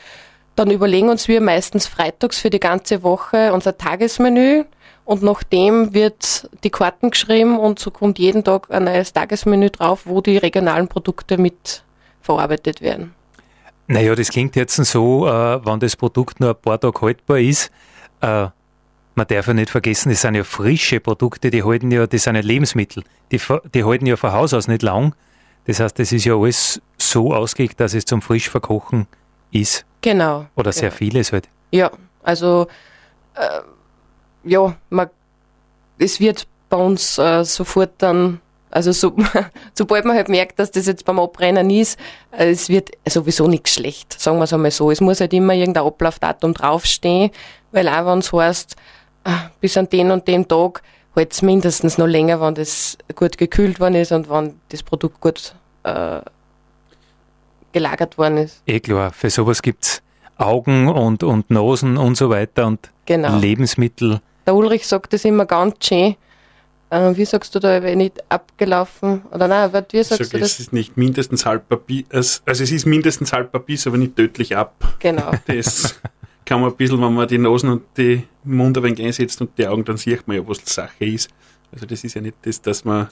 dann 0.56 0.70
überlegen 0.70 1.10
uns 1.10 1.28
wir 1.28 1.40
meistens 1.40 1.86
freitags 1.86 2.38
für 2.38 2.50
die 2.50 2.60
ganze 2.60 3.02
Woche 3.02 3.52
unser 3.52 3.76
Tagesmenü 3.76 4.64
und 5.04 5.22
nachdem 5.22 5.92
wird 5.92 6.48
die 6.62 6.70
Karten 6.70 7.10
geschrieben 7.10 7.58
und 7.58 7.78
so 7.78 7.90
kommt 7.90 8.18
jeden 8.18 8.44
Tag 8.44 8.70
ein 8.70 8.84
neues 8.84 9.12
Tagesmenü 9.12 9.70
drauf, 9.70 10.02
wo 10.04 10.20
die 10.20 10.38
regionalen 10.38 10.88
Produkte 10.88 11.36
mit 11.36 11.82
verarbeitet 12.22 12.80
werden. 12.80 13.14
Naja, 13.86 14.14
das 14.14 14.28
klingt 14.28 14.56
jetzt 14.56 14.76
so, 14.76 15.28
äh, 15.28 15.64
wenn 15.64 15.80
das 15.80 15.96
Produkt 15.96 16.40
nur 16.40 16.50
ein 16.50 16.56
paar 16.56 16.80
Tage 16.80 17.00
haltbar 17.00 17.38
ist. 17.38 17.70
Äh, 18.20 18.48
man 19.16 19.26
darf 19.28 19.46
ja 19.46 19.54
nicht 19.54 19.70
vergessen, 19.70 20.08
das 20.08 20.22
sind 20.22 20.34
ja 20.34 20.42
frische 20.42 21.00
Produkte, 21.00 21.50
die 21.50 21.62
halten 21.62 21.90
ja, 21.90 22.06
das 22.06 22.24
sind 22.24 22.34
ja 22.34 22.40
Lebensmittel. 22.40 23.04
Die, 23.30 23.40
die 23.74 23.84
halten 23.84 24.06
ja 24.06 24.16
von 24.16 24.32
Haus 24.32 24.54
aus 24.54 24.66
nicht 24.68 24.82
lang. 24.82 25.14
Das 25.66 25.80
heißt, 25.80 25.98
das 25.98 26.12
ist 26.12 26.24
ja 26.24 26.34
alles 26.34 26.80
so 26.98 27.32
ausgelegt, 27.32 27.80
dass 27.80 27.94
es 27.94 28.04
zum 28.04 28.22
frisch 28.22 28.50
verkochen 28.50 29.06
ist. 29.50 29.84
Genau. 30.02 30.46
Oder 30.56 30.72
sehr 30.72 30.90
genau. 30.90 30.98
vieles 30.98 31.32
halt. 31.32 31.48
Ja, 31.70 31.90
also 32.22 32.66
äh, 33.34 33.60
ja, 34.44 34.76
man, 34.90 35.08
es 35.98 36.20
wird 36.20 36.46
bei 36.68 36.76
uns 36.76 37.18
äh, 37.18 37.44
sofort 37.44 37.92
dann, 37.98 38.40
also 38.74 38.92
so, 38.92 39.14
sobald 39.74 40.04
man 40.04 40.16
halt 40.16 40.28
merkt, 40.28 40.58
dass 40.58 40.70
das 40.70 40.86
jetzt 40.86 41.04
beim 41.04 41.18
Abrennen 41.18 41.70
ist, 41.70 41.98
es 42.32 42.68
wird 42.68 42.90
sowieso 43.08 43.46
nichts 43.46 43.74
schlecht, 43.74 44.20
sagen 44.20 44.38
wir 44.38 44.44
es 44.44 44.52
einmal 44.52 44.70
so. 44.70 44.90
Es 44.90 45.00
muss 45.00 45.20
halt 45.20 45.32
immer 45.32 45.54
irgendein 45.54 45.84
Ablaufdatum 45.84 46.54
draufstehen, 46.54 47.30
weil 47.72 47.88
auch 47.88 48.06
wenn 48.06 48.18
es 48.18 48.32
heißt, 48.32 48.76
äh, 49.24 49.30
bis 49.60 49.76
an 49.76 49.88
den 49.88 50.10
und 50.10 50.26
den 50.26 50.48
Tag, 50.48 50.82
halt 51.14 51.32
es 51.32 51.42
mindestens 51.42 51.98
noch 51.98 52.08
länger, 52.08 52.40
wenn 52.40 52.54
das 52.54 52.98
gut 53.14 53.38
gekühlt 53.38 53.78
worden 53.78 53.94
ist 53.94 54.12
und 54.12 54.28
wenn 54.28 54.58
das 54.70 54.82
Produkt 54.82 55.20
gut 55.20 55.54
äh, 55.84 56.20
gelagert 57.72 58.18
worden 58.18 58.38
ist. 58.38 58.62
Eh 58.66 58.80
klar, 58.80 59.12
für 59.12 59.30
sowas 59.30 59.62
gibt 59.62 59.84
es 59.84 60.02
Augen 60.36 60.88
und, 60.88 61.22
und 61.22 61.50
Nosen 61.50 61.96
und 61.96 62.16
so 62.16 62.28
weiter 62.28 62.66
und 62.66 62.90
Genau. 63.06 63.38
Lebensmittel. 63.38 64.20
Der 64.46 64.54
Ulrich 64.54 64.86
sagt 64.86 65.12
das 65.12 65.24
immer 65.24 65.46
ganz 65.46 65.86
schön. 65.86 66.16
Äh, 66.90 67.16
wie 67.16 67.24
sagst 67.24 67.54
du 67.54 67.58
da, 67.58 67.82
wenn 67.82 67.98
nicht 67.98 68.22
abgelaufen? 68.28 69.22
Oder 69.32 69.48
nein, 69.48 69.72
wie 69.72 70.02
sagst 70.02 70.24
sage, 70.24 70.38
du 70.38 70.44
es 70.44 70.56
das? 70.56 70.60
ist 70.60 70.72
nicht 70.72 70.96
mindestens 70.96 71.46
haltbar 71.46 71.78
bis, 71.78 72.42
also 72.44 72.62
es 72.62 72.70
ist 72.70 72.86
mindestens 72.86 73.32
haltbar 73.32 73.62
bis, 73.62 73.86
aber 73.86 73.96
nicht 73.96 74.16
tödlich 74.16 74.56
ab. 74.56 74.96
Genau. 74.98 75.32
Das 75.46 76.00
kann 76.44 76.60
man 76.60 76.70
ein 76.70 76.76
bisschen, 76.76 77.00
wenn 77.00 77.14
man 77.14 77.26
die 77.26 77.38
Nosen 77.38 77.70
und 77.70 77.82
die 77.96 78.24
Mund 78.44 78.76
ein 78.76 78.84
wenig 78.84 79.02
einsetzt 79.02 79.40
und 79.40 79.56
die 79.56 79.66
Augen, 79.66 79.84
dann 79.84 79.96
sieht 79.96 80.28
man 80.28 80.36
ja, 80.36 80.46
was 80.46 80.62
die 80.62 80.70
Sache 80.70 81.04
ist. 81.04 81.30
Also 81.72 81.86
das 81.86 82.04
ist 82.04 82.14
ja 82.14 82.20
nicht 82.20 82.36
das, 82.42 82.60
dass 82.60 82.84
man 82.84 83.08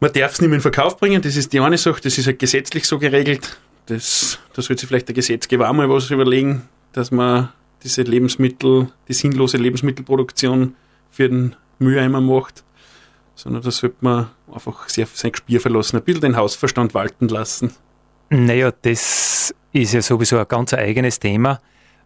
man 0.00 0.12
darf 0.12 0.32
es 0.32 0.40
nicht 0.40 0.50
mehr 0.50 0.56
in 0.56 0.62
Verkauf 0.62 0.98
bringen, 0.98 1.22
das 1.22 1.36
ist 1.36 1.52
die 1.52 1.60
eine 1.60 1.78
Sache, 1.78 2.00
das 2.02 2.18
ist 2.18 2.26
halt 2.26 2.38
gesetzlich 2.38 2.86
so 2.86 2.98
geregelt. 2.98 3.58
Das, 3.86 4.38
da 4.52 4.62
sollte 4.62 4.80
sich 4.80 4.88
vielleicht 4.88 5.08
der 5.08 5.14
Gesetzgeber 5.14 5.72
mal 5.72 5.88
was 5.88 6.10
überlegen, 6.10 6.68
dass 6.92 7.10
man 7.10 7.50
diese 7.82 8.02
Lebensmittel, 8.02 8.88
die 9.08 9.12
sinnlose 9.12 9.56
Lebensmittelproduktion 9.56 10.74
für 11.10 11.28
den 11.28 11.56
Mülleimer 11.78 12.20
macht, 12.20 12.64
sondern 13.34 13.62
da 13.62 13.70
sollte 13.70 13.96
man 14.00 14.30
einfach 14.52 14.88
sehr 14.88 15.06
sein 15.12 15.32
Gespür 15.32 15.60
verlassen, 15.60 15.96
ein 15.96 16.04
bisschen 16.04 16.22
den 16.22 16.36
Hausverstand 16.36 16.94
walten 16.94 17.28
lassen. 17.28 17.72
Naja, 18.30 18.72
das 18.82 19.54
ist 19.72 19.92
ja 19.92 20.02
sowieso 20.02 20.38
ein 20.38 20.48
ganz 20.48 20.72
eigenes 20.72 21.20
Thema. 21.20 21.60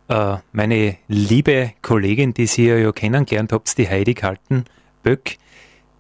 Äh, 0.09 0.37
meine 0.53 0.97
liebe 1.09 1.73
Kollegin, 1.83 2.35
die 2.35 2.47
Sie 2.47 2.67
ja 2.67 2.93
kennengelernt 2.93 3.53
habt, 3.53 3.77
die 3.79 3.89
Heidi 3.89 4.15
Kaltenböck, 4.15 5.37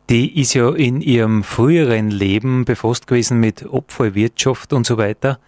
die 0.09 0.40
ist 0.40 0.54
ja 0.54 0.70
in 0.70 1.02
ihrem 1.02 1.44
früheren 1.44 2.11
Leben 2.11 2.64
befasst 2.64 3.07
gewesen 3.07 3.40
mit 3.40 3.66
Abfallwirtschaft 3.70 4.72
und 4.72 4.87
so 4.87 4.96
weiter. 4.96 5.38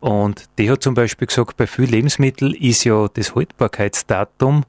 Und 0.00 0.44
die 0.58 0.70
hat 0.70 0.82
zum 0.82 0.94
Beispiel 0.94 1.26
gesagt, 1.26 1.56
bei 1.58 1.66
vielen 1.66 1.90
Lebensmitteln 1.90 2.54
ist 2.54 2.84
ja 2.84 3.08
das 3.08 3.34
Haltbarkeitsdatum 3.34 4.64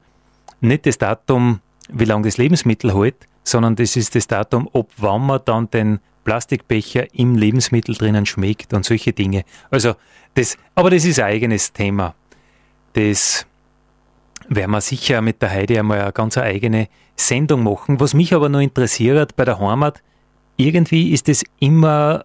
nicht 0.60 0.86
das 0.86 0.98
Datum, 0.98 1.60
wie 1.92 2.04
lange 2.04 2.24
das 2.24 2.36
Lebensmittel 2.36 2.94
hält, 2.94 3.26
sondern 3.44 3.76
das 3.76 3.96
ist 3.96 4.14
das 4.14 4.26
Datum, 4.26 4.68
ob 4.72 4.90
wann 4.96 5.26
man 5.26 5.40
dann 5.44 5.70
den 5.70 6.00
Plastikbecher 6.24 7.12
im 7.14 7.36
Lebensmittel 7.36 7.94
drinnen 7.94 8.26
schmeckt 8.26 8.72
und 8.72 8.84
solche 8.84 9.12
Dinge. 9.12 9.44
Also 9.70 9.94
das, 10.34 10.56
aber 10.74 10.90
das 10.90 11.04
ist 11.04 11.18
ein 11.18 11.26
eigenes 11.26 11.72
Thema. 11.72 12.14
Das 12.92 13.46
werden 14.48 14.70
wir 14.70 14.80
sicher 14.80 15.22
mit 15.22 15.40
der 15.42 15.50
Heidi 15.50 15.78
einmal 15.78 16.00
eine 16.00 16.12
ganz 16.12 16.36
eigene 16.36 16.88
Sendung 17.16 17.62
machen. 17.62 18.00
Was 18.00 18.14
mich 18.14 18.34
aber 18.34 18.48
noch 18.48 18.60
interessiert 18.60 19.36
bei 19.36 19.44
der 19.44 19.58
Heimat, 19.58 20.02
irgendwie 20.56 21.12
ist 21.12 21.28
das 21.28 21.44
immer 21.58 22.24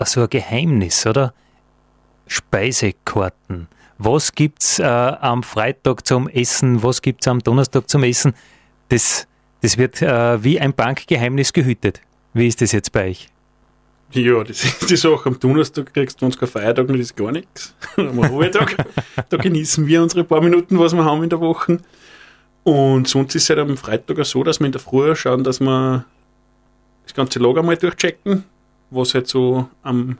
so 0.00 0.22
ein 0.22 0.30
Geheimnis, 0.30 1.06
oder? 1.06 1.32
Speisekarten. 2.26 3.68
Was 3.98 4.32
gibt's 4.32 4.78
äh, 4.78 4.84
am 4.84 5.42
Freitag 5.42 6.06
zum 6.06 6.28
Essen? 6.28 6.82
Was 6.82 7.00
gibt's 7.00 7.26
am 7.28 7.38
Donnerstag 7.38 7.88
zum 7.88 8.02
Essen? 8.02 8.34
Das, 8.88 9.26
das 9.62 9.78
wird 9.78 10.02
äh, 10.02 10.42
wie 10.42 10.60
ein 10.60 10.74
Bankgeheimnis 10.74 11.52
gehütet. 11.52 12.00
Wie 12.34 12.46
ist 12.46 12.60
das 12.60 12.72
jetzt 12.72 12.92
bei 12.92 13.08
euch? 13.08 13.28
Ja, 14.12 14.44
das 14.44 14.64
ist 14.64 14.88
die 14.88 14.96
Sache. 14.96 15.28
Am 15.28 15.40
Donnerstag 15.40 15.92
kriegst 15.92 16.20
du 16.20 16.26
uns 16.26 16.38
keinen 16.38 16.48
Feiertag, 16.48 16.86
das 16.88 16.96
ist 16.98 17.16
gar 17.16 17.32
nichts. 17.32 17.74
Am 17.96 18.18
Ruhetag, 18.18 18.76
da 19.28 19.36
genießen 19.36 19.86
wir 19.86 20.02
unsere 20.02 20.24
paar 20.24 20.40
Minuten, 20.40 20.78
was 20.78 20.94
wir 20.94 21.04
haben 21.04 21.22
in 21.24 21.30
der 21.30 21.40
Woche. 21.40 21.80
Und 22.62 23.08
sonst 23.08 23.34
ist 23.34 23.44
es 23.44 23.50
halt 23.50 23.60
am 23.60 23.76
Freitag 23.76 24.18
auch 24.18 24.24
so, 24.24 24.42
dass 24.42 24.58
wir 24.58 24.66
in 24.66 24.72
der 24.72 24.80
Früh 24.80 25.14
schauen, 25.14 25.44
dass 25.44 25.60
wir 25.60 26.04
das 27.04 27.14
ganze 27.14 27.38
Lager 27.38 27.62
mal 27.62 27.76
durchchecken, 27.76 28.44
was 28.90 29.14
halt 29.14 29.28
so 29.28 29.68
am 29.82 30.18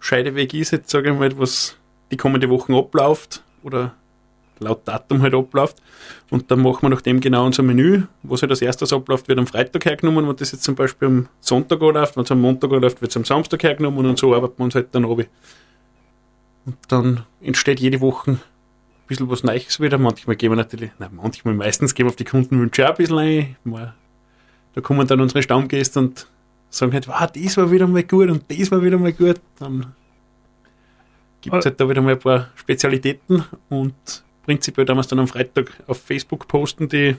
Scheideweg 0.00 0.52
ist, 0.54 0.72
jetzt 0.72 0.90
sage 0.90 1.10
ich 1.10 1.18
mal, 1.18 1.38
was 1.38 1.76
die 2.10 2.16
kommende 2.16 2.48
Woche 2.50 2.74
abläuft 2.74 3.42
oder 3.62 3.94
laut 4.60 4.86
Datum 4.86 5.22
halt 5.22 5.34
abläuft. 5.34 5.76
Und 6.30 6.50
dann 6.50 6.62
machen 6.62 6.82
wir 6.82 6.88
nach 6.88 7.00
dem 7.00 7.20
genau 7.20 7.46
unser 7.46 7.62
Menü. 7.62 8.02
Was 8.22 8.42
halt 8.42 8.50
als 8.50 8.62
erstes 8.62 8.92
abläuft, 8.92 9.28
wird 9.28 9.38
am 9.38 9.46
Freitag 9.46 9.84
hergenommen. 9.84 10.26
Wenn 10.26 10.36
das 10.36 10.52
jetzt 10.52 10.64
zum 10.64 10.74
Beispiel 10.74 11.08
am 11.08 11.28
Sonntag 11.40 11.80
anläuft, 11.82 12.16
wenn 12.16 12.24
es 12.24 12.30
am 12.30 12.40
Montag 12.40 12.72
anläuft, 12.72 13.00
wird 13.00 13.10
es 13.10 13.16
am 13.16 13.24
Samstag 13.24 13.62
hergenommen 13.62 14.06
und 14.06 14.18
so 14.18 14.34
arbeiten 14.34 14.58
wir 14.58 14.64
uns 14.64 14.74
halt 14.74 14.88
dann 14.92 15.04
runter. 15.04 15.28
Und 16.66 16.76
dann 16.88 17.24
entsteht 17.40 17.78
jede 17.80 18.00
Woche 18.00 18.32
ein 18.32 18.40
bisschen 19.06 19.30
was 19.30 19.44
Neues 19.44 19.80
wieder. 19.80 19.98
Manchmal 19.98 20.36
gehen 20.36 20.50
wir 20.50 20.56
natürlich, 20.56 20.90
nein, 20.98 21.10
manchmal 21.12 21.54
meistens 21.54 21.94
gehen 21.94 22.06
wir 22.06 22.10
auf 22.10 22.16
die 22.16 22.24
Kundenwünsche 22.24 22.84
auch 22.84 22.90
ein 22.90 22.96
bisschen 22.96 23.18
ein. 23.18 23.56
Mal, 23.64 23.94
Da 24.74 24.80
kommen 24.80 25.06
dann 25.06 25.20
unsere 25.20 25.42
Stammgäste 25.42 26.00
und 26.00 26.26
sagen 26.70 26.92
halt, 26.92 27.06
wow, 27.06 27.30
das 27.32 27.56
war 27.56 27.70
wieder 27.70 27.86
mal 27.86 28.02
gut 28.02 28.28
und 28.30 28.44
das 28.48 28.70
war 28.70 28.82
wieder 28.82 28.98
mal 28.98 29.12
gut. 29.12 29.40
Dann 29.58 29.94
gibt 31.40 31.56
es 31.56 31.64
halt 31.64 31.80
da 31.80 31.88
wieder 31.88 32.02
mal 32.02 32.12
ein 32.14 32.18
paar 32.18 32.48
Spezialitäten 32.56 33.44
und 33.68 34.24
prinzipiell 34.46 34.86
da 34.86 34.94
wir 34.94 35.00
es 35.00 35.08
dann 35.08 35.18
am 35.18 35.28
Freitag 35.28 35.72
auf 35.86 36.00
Facebook 36.00 36.48
posten, 36.48 36.88
die 36.88 37.16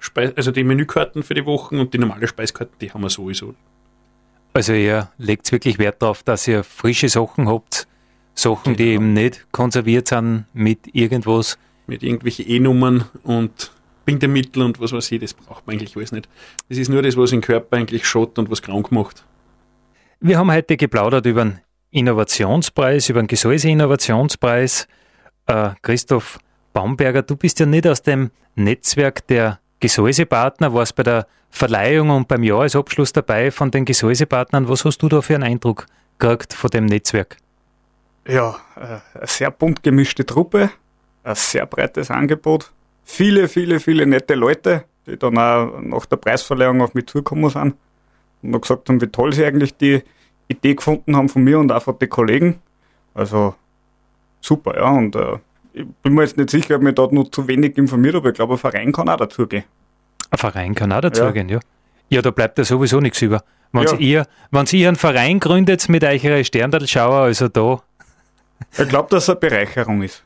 Speis 0.00 0.36
also 0.36 0.50
die 0.50 0.64
Menükarten 0.64 1.22
für 1.22 1.34
die 1.34 1.46
Wochen 1.46 1.78
und 1.78 1.94
die 1.94 1.98
normale 1.98 2.26
Speiskarte, 2.26 2.72
die 2.80 2.92
haben 2.92 3.02
wir 3.02 3.10
sowieso. 3.10 3.54
Also 4.52 4.72
ihr 4.72 5.10
legt 5.18 5.50
wirklich 5.52 5.78
Wert 5.78 6.02
darauf, 6.02 6.22
dass 6.22 6.48
ihr 6.48 6.64
frische 6.64 7.08
Sachen 7.08 7.48
habt, 7.48 7.86
Sachen, 8.34 8.76
die 8.76 8.84
Genau. 8.84 8.94
eben 8.96 9.12
nicht 9.12 9.46
konserviert 9.52 10.08
sind 10.08 10.46
mit 10.52 10.94
irgendwas. 10.94 11.58
Mit 11.86 12.02
irgendwelchen 12.02 12.48
E-Nummern 12.48 13.04
und 13.22 13.70
Bindemittel 14.04 14.62
und 14.62 14.80
was 14.80 14.92
weiß 14.92 15.12
ich, 15.12 15.20
das 15.20 15.34
braucht 15.34 15.66
man 15.66 15.74
eigentlich 15.76 15.96
alles 15.96 16.12
nicht. 16.12 16.28
Das 16.68 16.78
ist 16.78 16.88
nur 16.88 17.02
das, 17.02 17.16
was 17.16 17.30
den 17.30 17.42
Körper 17.42 17.76
eigentlich 17.76 18.06
schaut 18.06 18.38
und 18.38 18.50
was 18.50 18.62
krank 18.62 18.90
macht. 18.90 19.24
Wir 20.20 20.38
haben 20.38 20.50
heute 20.50 20.76
geplaudert 20.76 21.26
über 21.26 21.44
den 21.44 21.60
Innovationspreis, 21.90 23.08
über 23.08 23.22
den 23.22 23.26
Gesäuse-Innovationspreis. 23.26 24.88
Äh, 25.50 25.74
Christoph 25.82 26.38
Baumberger, 26.72 27.22
du 27.22 27.34
bist 27.34 27.58
ja 27.58 27.66
nicht 27.66 27.84
aus 27.84 28.02
dem 28.02 28.30
Netzwerk 28.54 29.26
der 29.26 29.58
Gesäusepartner, 29.80 30.72
warst 30.72 30.94
bei 30.94 31.02
der 31.02 31.26
Verleihung 31.50 32.10
und 32.10 32.28
beim 32.28 32.44
Jahresabschluss 32.44 33.12
dabei 33.12 33.50
von 33.50 33.72
den 33.72 33.84
Gesäusepartnern. 33.84 34.68
Was 34.68 34.84
hast 34.84 34.98
du 34.98 35.08
da 35.08 35.20
für 35.22 35.34
einen 35.34 35.42
Eindruck 35.42 35.86
gekriegt 36.20 36.54
von 36.54 36.70
dem 36.70 36.86
Netzwerk? 36.86 37.36
Ja, 38.28 38.60
äh, 38.76 39.18
eine 39.18 39.26
sehr 39.26 39.50
bunt 39.50 39.82
gemischte 39.82 40.24
Truppe, 40.24 40.70
ein 41.24 41.34
sehr 41.34 41.66
breites 41.66 42.12
Angebot, 42.12 42.70
viele, 43.02 43.48
viele, 43.48 43.80
viele 43.80 44.06
nette 44.06 44.34
Leute, 44.34 44.84
die 45.08 45.16
dann 45.16 45.36
auch 45.36 45.80
nach 45.80 46.06
der 46.06 46.16
Preisverleihung 46.16 46.80
auf 46.80 46.94
mich 46.94 47.06
zugekommen 47.06 47.50
sind 47.50 47.74
und 48.42 48.50
noch 48.50 48.60
gesagt 48.60 48.88
haben, 48.88 49.00
wie 49.00 49.08
toll 49.08 49.32
sie 49.32 49.44
eigentlich 49.44 49.76
die 49.76 50.04
Idee 50.46 50.76
gefunden 50.76 51.16
haben 51.16 51.28
von 51.28 51.42
mir 51.42 51.58
und 51.58 51.72
auch 51.72 51.82
von 51.82 51.98
den 51.98 52.08
Kollegen. 52.08 52.60
Also 53.14 53.56
super, 54.40 54.76
ja. 54.76 54.90
Und 54.90 55.14
äh, 55.16 55.38
ich 55.72 55.86
bin 56.02 56.14
mir 56.14 56.22
jetzt 56.22 56.36
nicht 56.36 56.50
sicher, 56.50 56.76
ob 56.76 56.82
ich 56.86 56.94
da 56.94 57.06
noch 57.10 57.30
zu 57.30 57.46
wenig 57.48 57.76
informiert 57.78 58.14
habe. 58.14 58.28
Ich 58.30 58.34
glaube, 58.34 58.54
ein 58.54 58.58
Verein 58.58 58.92
kann 58.92 59.08
auch 59.08 59.16
dazugehen. 59.16 59.64
Ein 60.30 60.38
Verein 60.38 60.74
kann 60.74 60.92
auch 60.92 61.00
dazu 61.00 61.22
Ja. 61.24 61.30
gehen, 61.30 61.48
ja. 61.48 61.60
Ja, 62.08 62.22
da 62.22 62.30
bleibt 62.30 62.58
ja 62.58 62.64
sowieso 62.64 63.00
nichts 63.00 63.22
über. 63.22 63.42
Wenn 63.72 63.84
Ja. 63.84 63.94
ihr, 63.98 64.26
wenn 64.50 64.66
ihr 64.72 64.88
einen 64.88 64.96
Verein 64.96 65.38
gründet 65.38 65.88
mit 65.88 66.02
eurer 66.02 66.42
Sterndalschauer, 66.42 67.20
also 67.22 67.48
da, 67.48 67.80
Ich 68.78 68.88
glaube, 68.88 69.08
dass 69.10 69.22
es 69.24 69.30
eine 69.30 69.38
Bereicherung 69.38 70.02
ist. 70.02 70.24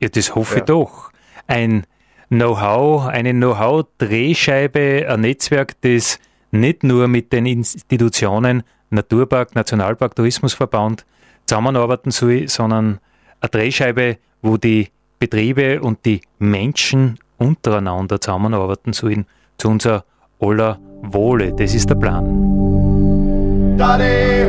Ja, 0.00 0.08
das 0.08 0.34
hoffe 0.34 0.54
ich 0.54 0.58
Ja. 0.60 0.64
doch. 0.66 1.10
Ein 1.46 1.84
Know-how, 2.28 3.06
eine 3.06 3.32
Know-how-Drehscheibe, 3.32 5.06
ein 5.08 5.20
Netzwerk, 5.20 5.80
das 5.82 6.18
nicht 6.50 6.82
nur 6.84 7.08
mit 7.08 7.32
den 7.32 7.46
Institutionen 7.46 8.62
Naturpark, 8.90 9.54
Nationalpark, 9.54 10.14
Tourismusverband 10.14 11.06
zusammenarbeiten 11.46 12.10
soll, 12.10 12.46
sondern 12.48 12.98
eine 13.42 13.50
Drehscheibe, 13.50 14.16
wo 14.40 14.56
die 14.56 14.88
Betriebe 15.18 15.80
und 15.80 16.04
die 16.04 16.22
Menschen 16.38 17.18
untereinander 17.38 18.20
zusammenarbeiten 18.20 18.92
sollen, 18.92 19.26
zu 19.58 19.68
unser 19.68 20.04
aller 20.40 20.78
Wohle. 21.02 21.52
Das 21.52 21.74
ist 21.74 21.90
der 21.90 21.96
Plan. 21.96 23.76
Dale 23.76 24.48